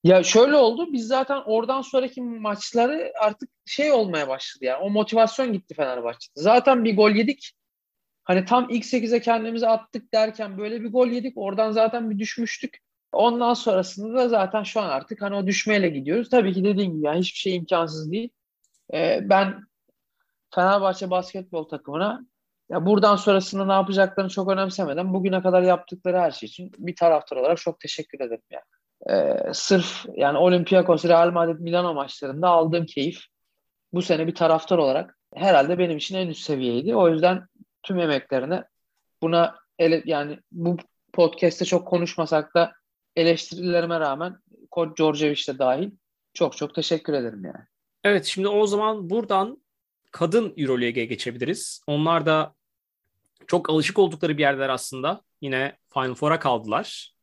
[0.04, 0.92] Ya şöyle oldu.
[0.92, 4.82] Biz zaten oradan sonraki maçları artık şey olmaya başladı yani.
[4.82, 6.40] O motivasyon gitti Fenerbahçe'de.
[6.42, 7.52] Zaten bir gol yedik.
[8.25, 11.39] Hani tam ilk 8'e kendimizi attık derken böyle bir gol yedik.
[11.39, 12.79] Oradan zaten bir düşmüştük.
[13.12, 16.29] Ondan sonrasında da zaten şu an artık hani o düşmeyle gidiyoruz.
[16.31, 18.31] Tabii ki dediğim gibi yani hiçbir şey imkansız değil.
[18.95, 19.64] Ee, ben
[20.55, 22.27] Fenerbahçe basketbol takımına
[22.70, 27.37] ya buradan sonrasında ne yapacaklarını çok önemsemeden bugüne kadar yaptıkları her şey için bir taraftar
[27.37, 28.64] olarak çok teşekkür ederim yani.
[29.11, 33.25] Ee, sırf yani Olympiakos, Real Madrid, Milano maçlarında aldığım keyif
[33.93, 36.97] bu sene bir taraftar olarak herhalde benim için en üst seviyeydi.
[36.97, 37.47] O yüzden
[37.85, 38.64] tüm emeklerine
[39.22, 40.76] buna ele, yani bu
[41.12, 42.72] podcast'te çok konuşmasak da
[43.16, 44.37] eleştirilerime rağmen
[44.70, 45.91] Koç Georgievich de dahil
[46.35, 47.64] çok çok teşekkür ederim yani.
[48.05, 49.62] Evet şimdi o zaman buradan
[50.11, 51.80] kadın Euroleague'e geçebiliriz.
[51.87, 52.55] Onlar da
[53.47, 55.20] çok alışık oldukları bir yerler aslında.
[55.41, 57.14] Yine Final Four'a kaldılar.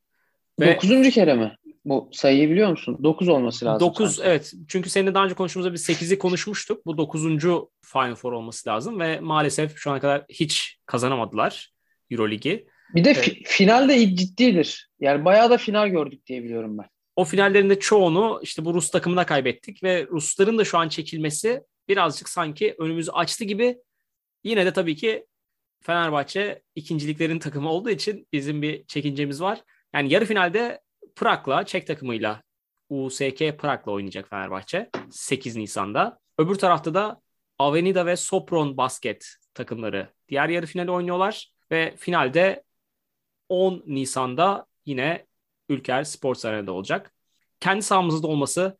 [0.59, 1.55] Ve Dokuzuncu kere mi?
[1.86, 2.99] Bu sayıyı biliyor musun?
[3.03, 3.88] Dokuz olması lazım.
[3.88, 4.53] Dokuz evet.
[4.67, 6.86] Çünkü seninle daha önce konuştuğumuzda biz sekizi konuşmuştuk.
[6.86, 11.73] Bu dokuzuncu Final Four olması lazım ve maalesef şu ana kadar hiç kazanamadılar
[12.11, 12.67] Euroligi.
[12.95, 13.27] Bir de evet.
[13.27, 14.89] fi- final de ciddidir.
[14.99, 16.86] Yani bayağı da final gördük diye biliyorum ben.
[17.15, 22.29] O finallerinde çoğunu işte bu Rus takımına kaybettik ve Rusların da şu an çekilmesi birazcık
[22.29, 23.77] sanki önümüzü açtı gibi.
[24.43, 25.25] Yine de tabii ki
[25.84, 29.61] Fenerbahçe ikinciliklerin takımı olduğu için bizim bir çekincemiz var.
[29.93, 30.82] Yani yarı finalde
[31.16, 32.41] Prag'la, Çek takımıyla
[32.89, 36.20] USK Prag'la oynayacak Fenerbahçe 8 Nisan'da.
[36.38, 37.22] Öbür tarafta da
[37.59, 42.64] Avenida ve Sopron basket takımları diğer yarı finali oynuyorlar ve finalde
[43.49, 45.26] 10 Nisan'da yine
[45.70, 47.14] Ülker Sports Arena'da olacak.
[47.59, 48.78] Kendi sahamızda olması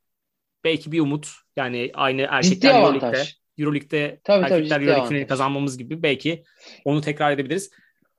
[0.64, 1.32] belki bir umut.
[1.56, 3.24] Yani aynı erkekler Euroleague'de,
[3.58, 6.44] Euroleague'de tabii, erkekler tabii, Euroleague kazanmamız gibi belki
[6.86, 7.72] onu tekrar edebiliriz.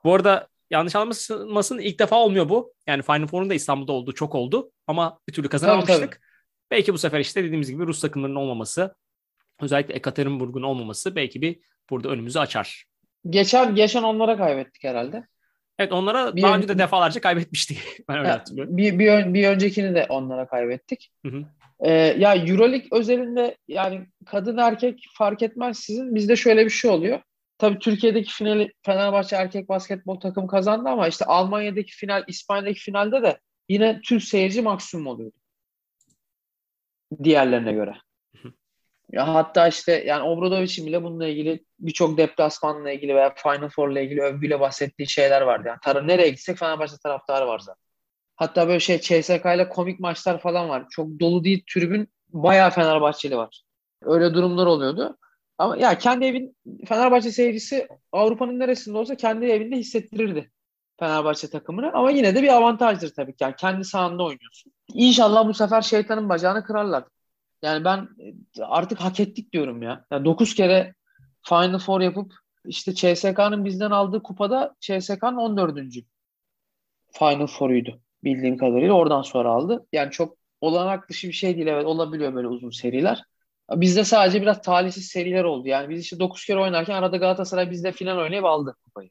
[0.04, 2.72] Bu arada yanlış anlamasın ilk defa olmuyor bu.
[2.86, 5.96] Yani Final Four'un da İstanbul'da olduğu çok oldu ama bir türlü kazanamamıştık.
[5.96, 6.20] Tabii, tabii.
[6.70, 8.94] Belki bu sefer işte dediğimiz gibi Rus takımlarının olmaması,
[9.60, 11.60] özellikle Ekaterinburg'un olmaması belki bir
[11.90, 12.84] burada önümüzü açar.
[13.30, 15.26] Geçen geçen onlara kaybettik herhalde.
[15.78, 17.78] Evet onlara bir daha önce de defalarca kaybetmiştik.
[18.08, 18.76] ben öyle hatırlıyorum.
[18.76, 21.10] Bir, bir, bir öncekini de onlara kaybettik.
[21.26, 21.44] Hı hı.
[21.80, 26.14] Ee, ya Euroleague özelinde yani kadın erkek fark etmez sizin.
[26.14, 27.20] Bizde şöyle bir şey oluyor.
[27.62, 33.40] Tabii Türkiye'deki finali Fenerbahçe erkek basketbol takım kazandı ama işte Almanya'daki final, İspanya'daki finalde de
[33.68, 35.36] yine Türk seyirci maksimum oluyordu.
[37.24, 37.94] Diğerlerine göre.
[39.12, 44.22] Ya hatta işte yani Obradovic'in bile bununla ilgili birçok deplasmanla ilgili veya Final Four'la ilgili
[44.22, 45.68] övgüyle bahsettiği şeyler vardı.
[45.68, 47.82] Yani tarı nereye gitsek Fenerbahçe taraftarı var zaten.
[48.36, 50.86] Hatta böyle şey CSK ile komik maçlar falan var.
[50.90, 53.62] Çok dolu değil tribün bayağı Fenerbahçeli var.
[54.02, 55.18] Öyle durumlar oluyordu.
[55.58, 60.50] Ama ya kendi evin Fenerbahçe seyircisi Avrupa'nın neresinde olsa kendi evinde hissettirirdi
[61.00, 61.92] Fenerbahçe takımını.
[61.92, 63.44] Ama yine de bir avantajdır tabii ki.
[63.44, 64.72] Yani kendi sahanda oynuyorsun.
[64.94, 67.04] İnşallah bu sefer şeytanın bacağını kırarlar.
[67.62, 68.08] Yani ben
[68.60, 70.04] artık hak ettik diyorum ya.
[70.10, 70.94] Yani 9 kere
[71.42, 72.32] Final Four yapıp
[72.64, 75.78] işte CSK'nın bizden aldığı kupada CSK'nın 14.
[77.12, 78.94] Final Four'uydu bildiğim kadarıyla.
[78.94, 79.86] Oradan sonra aldı.
[79.92, 81.66] Yani çok olanak dışı bir şey değil.
[81.66, 83.24] Evet olabiliyor böyle uzun seriler.
[83.70, 85.68] Bizde sadece biraz talihsiz seriler oldu.
[85.68, 89.10] Yani biz işte 9 kere oynarken arada Galatasaray bizde final oynayıp aldı kupayı.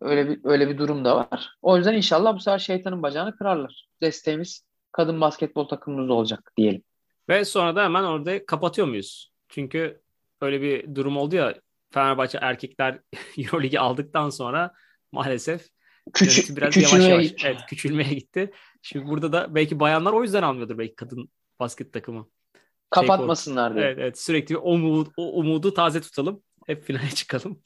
[0.00, 1.56] Öyle bir öyle bir durum da var.
[1.62, 3.88] O yüzden inşallah bu sefer şeytanın bacağını kırarlar.
[4.00, 6.82] Desteğimiz kadın basketbol takımımız olacak diyelim.
[7.28, 9.32] Ve sonra da hemen orada kapatıyor muyuz?
[9.48, 10.00] Çünkü
[10.40, 11.54] öyle bir durum oldu ya
[11.90, 12.98] Fenerbahçe erkekler
[13.38, 14.72] Euroligi aldıktan sonra
[15.12, 15.68] maalesef
[16.14, 18.52] Küçük, biraz yavaş yavaş evet, küçülmeye gitti.
[18.82, 21.30] Şimdi burada da belki bayanlar o yüzden almıyordur belki kadın
[21.60, 22.28] basket takımı.
[22.94, 23.86] Şey Kapatmasınlar şey diye.
[23.86, 26.42] Evet, evet sürekli o, umud, o umudu taze tutalım.
[26.66, 27.62] Hep finale çıkalım.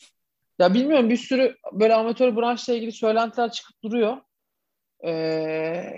[0.59, 4.17] Ya bilmiyorum bir sürü böyle amatör branşla ilgili söylentiler çıkıp duruyor.
[5.01, 5.11] Ee,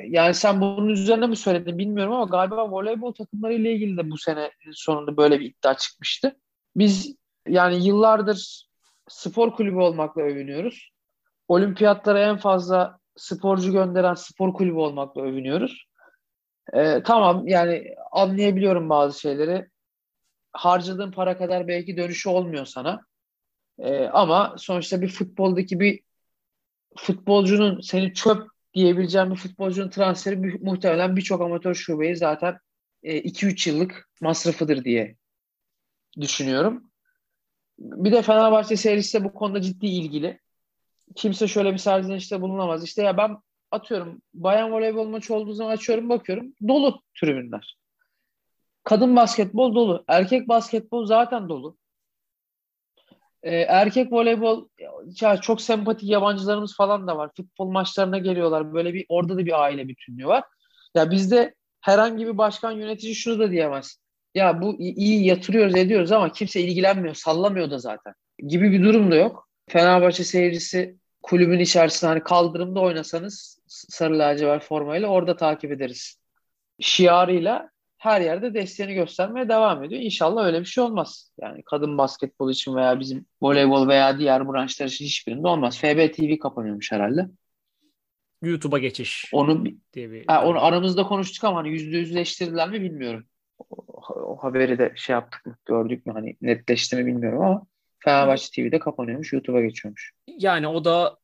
[0.08, 4.18] yani sen bunun üzerine mi söyledin bilmiyorum ama galiba voleybol takımları ile ilgili de bu
[4.18, 6.36] sene sonunda böyle bir iddia çıkmıştı.
[6.76, 7.16] Biz
[7.48, 8.68] yani yıllardır
[9.08, 10.90] spor kulübü olmakla övünüyoruz.
[11.48, 15.87] Olimpiyatlara en fazla sporcu gönderen spor kulübü olmakla övünüyoruz.
[16.72, 19.68] Ee, tamam yani anlayabiliyorum bazı şeyleri.
[20.52, 23.00] Harcadığın para kadar belki dönüşü olmuyor sana.
[23.78, 26.00] Ee, ama sonuçta bir futboldaki bir
[26.96, 32.58] futbolcunun seni çöp diyebileceğim bir futbolcunun transferi muhtemelen birçok amatör şubeyi zaten
[33.02, 35.16] 2-3 e, yıllık masrafıdır diye
[36.20, 36.90] düşünüyorum.
[37.78, 40.40] Bir de Fenerbahçe seyircisi de bu konuda ciddi ilgili.
[41.16, 42.84] Kimse şöyle bir serzenişte bulunamaz.
[42.84, 43.36] İşte ya ben
[43.70, 47.78] atıyorum bayan voleybol maçı olduğu zaman açıyorum bakıyorum dolu tribünler.
[48.84, 50.04] Kadın basketbol dolu.
[50.08, 51.76] Erkek basketbol zaten dolu.
[53.42, 54.68] Ee, erkek voleybol
[55.20, 57.30] ya çok sempatik yabancılarımız falan da var.
[57.36, 58.74] Futbol maçlarına geliyorlar.
[58.74, 60.44] Böyle bir orada da bir aile bütünlüğü var.
[60.94, 63.98] Ya bizde herhangi bir başkan yönetici şunu da diyemez.
[64.34, 68.14] Ya bu iyi yatırıyoruz ediyoruz ama kimse ilgilenmiyor, sallamıyor da zaten.
[68.38, 69.48] Gibi bir durum da yok.
[69.68, 76.20] Fenerbahçe seyircisi kulübün içerisinde hani kaldırımda oynasanız sarı lacivert formayla orada takip ederiz.
[76.80, 80.02] Şiarıyla her yerde desteğini göstermeye devam ediyor.
[80.02, 81.32] İnşallah öyle bir şey olmaz.
[81.40, 85.78] Yani kadın basketbol için veya bizim voleybol veya diğer branşlar için hiçbirinde olmaz.
[85.78, 87.28] FB TV kapanıyormuş herhalde.
[88.42, 89.30] YouTube'a geçiş.
[89.32, 93.24] Onu diye bir, ha, onu aramızda konuştuk ama hani yüzde yüzleştirdiler mi bilmiyorum.
[93.58, 93.64] O,
[94.14, 97.66] o haberi de şey yaptık mı, gördük mü hani netleşti mi bilmiyorum ama
[98.04, 100.12] Fenerbahçe TV'de kapanıyormuş, YouTube'a geçiyormuş.
[100.26, 101.16] Yani o da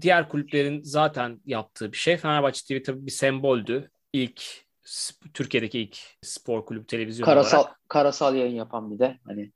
[0.00, 2.16] diğer kulüplerin zaten yaptığı bir şey.
[2.16, 3.90] Fenerbahçe TV tabii bir semboldü.
[4.12, 4.42] İlk
[5.34, 7.80] Türkiye'deki ilk spor kulübü televizyon karasal, olarak.
[7.88, 9.52] Karasal yayın yapan bir de hani.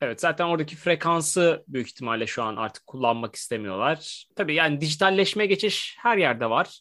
[0.00, 4.26] Evet zaten oradaki frekansı büyük ihtimalle şu an artık kullanmak istemiyorlar.
[4.36, 6.80] Tabii yani dijitalleşmeye geçiş her yerde var.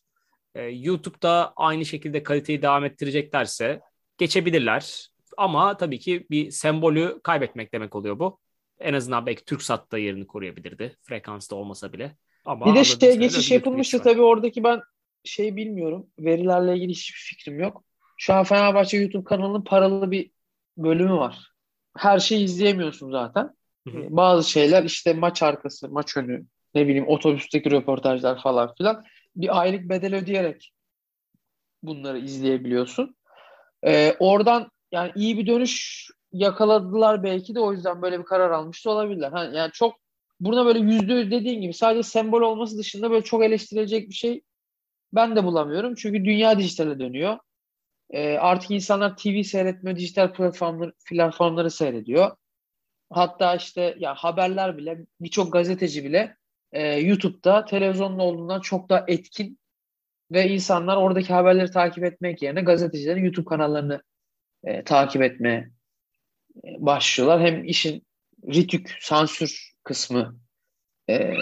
[0.55, 3.81] Ee, YouTube'da aynı şekilde kaliteyi devam ettireceklerse
[4.17, 5.09] geçebilirler.
[5.37, 8.39] Ama tabii ki bir sembolü kaybetmek demek oluyor bu.
[8.79, 10.97] En azından belki TürkSat da yerini koruyabilirdi.
[11.01, 12.15] Frekansta olmasa bile.
[12.45, 14.81] Ama bir de şey geçiş yapılmıştı tabii oradaki ben
[15.23, 16.07] şey bilmiyorum.
[16.19, 17.83] Verilerle ilgili hiçbir fikrim yok.
[18.17, 20.31] Şu an Fenerbahçe YouTube kanalının paralı bir
[20.77, 21.51] bölümü var.
[21.97, 23.55] Her şeyi izleyemiyorsun zaten.
[23.87, 23.99] Hı hı.
[23.99, 29.03] Ee, bazı şeyler işte maç arkası, maç önü, ne bileyim otobüsteki röportajlar falan filan.
[29.35, 30.71] Bir aylık bedel ödeyerek
[31.83, 33.15] bunları izleyebiliyorsun.
[33.85, 38.91] Ee, oradan yani iyi bir dönüş yakaladılar belki de o yüzden böyle bir karar almıştı
[38.91, 39.31] olabilirler.
[39.31, 39.95] Ha, yani çok
[40.39, 44.41] burada böyle yüzde yüz dediğin gibi sadece sembol olması dışında böyle çok eleştirilecek bir şey
[45.13, 45.95] ben de bulamıyorum.
[45.95, 47.37] Çünkü dünya dijitale dönüyor.
[48.09, 52.31] E, artık insanlar TV seyretmiyor, dijital platformları, platformları seyrediyor.
[53.09, 56.37] Hatta işte ya haberler bile birçok gazeteci bile
[56.71, 59.59] e, YouTube'da televizyonun olduğundan çok daha etkin
[60.31, 64.03] ve insanlar oradaki haberleri takip etmek yerine gazetecilerin YouTube kanallarını
[64.63, 65.71] e, takip etmeye
[66.65, 67.41] e, başlıyorlar.
[67.41, 68.07] Hem işin
[68.47, 70.39] ritük, sansür kısmı
[71.09, 71.33] e,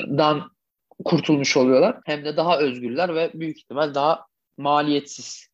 [1.05, 1.99] kurtulmuş oluyorlar.
[2.05, 4.25] Hem de daha özgürler ve büyük ihtimal daha
[4.57, 5.47] maliyetsiz.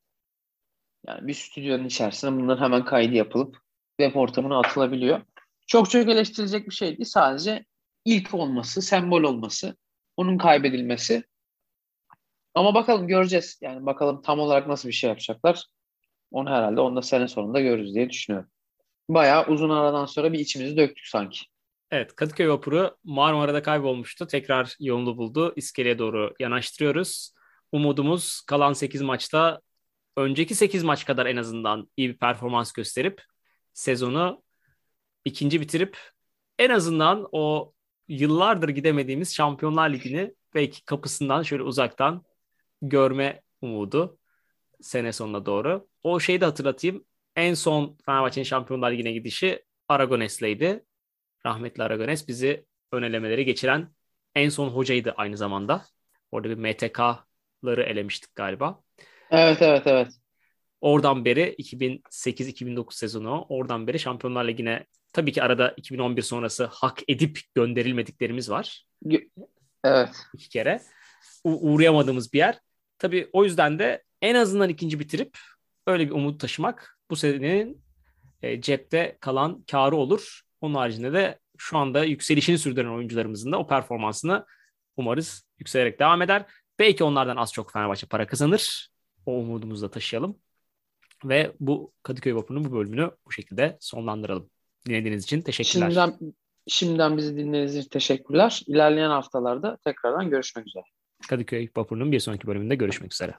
[1.08, 3.58] Yani bir stüdyonun içerisinde bunların hemen kaydı yapılıp
[4.00, 5.22] web ortamına atılabiliyor.
[5.68, 7.06] Çok çok eleştirilecek bir şey değil.
[7.06, 7.66] Sadece
[8.06, 9.78] ilk olması, sembol olması,
[10.18, 11.24] onun kaybedilmesi.
[12.56, 13.60] Ama bakalım göreceğiz.
[13.62, 15.66] Yani bakalım tam olarak nasıl bir şey yapacaklar.
[16.32, 18.50] Onu herhalde onu da sene sonunda görürüz diye düşünüyorum.
[19.10, 21.53] Bayağı uzun aradan sonra bir içimizi döktük sanki.
[21.94, 24.28] Evet Kadıköy Vapuru Marmara'da kaybolmuştu.
[24.28, 25.54] Tekrar yolunu buldu.
[25.56, 27.34] İskeleye doğru yanaştırıyoruz.
[27.72, 29.62] Umudumuz kalan 8 maçta
[30.18, 33.22] önceki 8 maç kadar en azından iyi bir performans gösterip
[33.74, 34.44] sezonu
[35.26, 35.98] ikinci bitirip
[36.60, 37.74] en azından o
[38.08, 42.24] yıllardır gidemediğimiz Şampiyonlar Ligi'ni belki kapısından şöyle uzaktan
[42.82, 44.18] görme umudu
[44.82, 45.88] sene sonuna doğru.
[46.04, 47.06] O şeyi de hatırlatayım.
[47.36, 50.84] En son Fenerbahçe'nin Şampiyonlar Ligi'ne gidişi Aragones'leydi
[51.46, 53.90] rahmetli Aragones bizi önelemeleri geçiren
[54.36, 55.86] en son hocaydı aynı zamanda.
[56.32, 58.82] Orada bir MTK'ları elemiştik galiba.
[59.32, 60.08] Evet evet evet.
[60.82, 67.40] Oradan beri 2008-2009 sezonu oradan beri Şampiyonlar Ligi'ne tabii ki arada 2011 sonrası hak edip
[67.56, 68.86] gönderilmediklerimiz var.
[69.84, 70.10] Evet.
[70.34, 70.82] İki kere.
[71.44, 72.60] U- uğrayamadığımız bir yer.
[72.98, 75.38] Tabii o yüzden de en azından ikinci bitirip
[75.88, 77.84] öyle bir umut taşımak bu senenin
[78.42, 80.42] e, cepte kalan karı olur.
[80.64, 84.46] Onun haricinde de şu anda yükselişini sürdüren oyuncularımızın da o performansını
[84.98, 86.46] umarız yükselerek devam eder.
[86.80, 88.90] Belki onlardan az çok Fenerbahçe para kazanır.
[89.26, 90.38] O umudumuzu da taşıyalım.
[91.26, 94.50] Ve bu Kadıköy Vapur'un bu bölümünü bu şekilde sonlandıralım.
[94.88, 95.86] Dinlediğiniz için teşekkürler.
[95.86, 96.34] Şimdiden,
[96.68, 98.62] şimdiden bizi dinlediğiniz için teşekkürler.
[98.68, 100.84] İlerleyen haftalarda tekrardan görüşmek üzere.
[101.30, 103.34] Kadıköy Vapur'un bir sonraki bölümünde görüşmek üzere.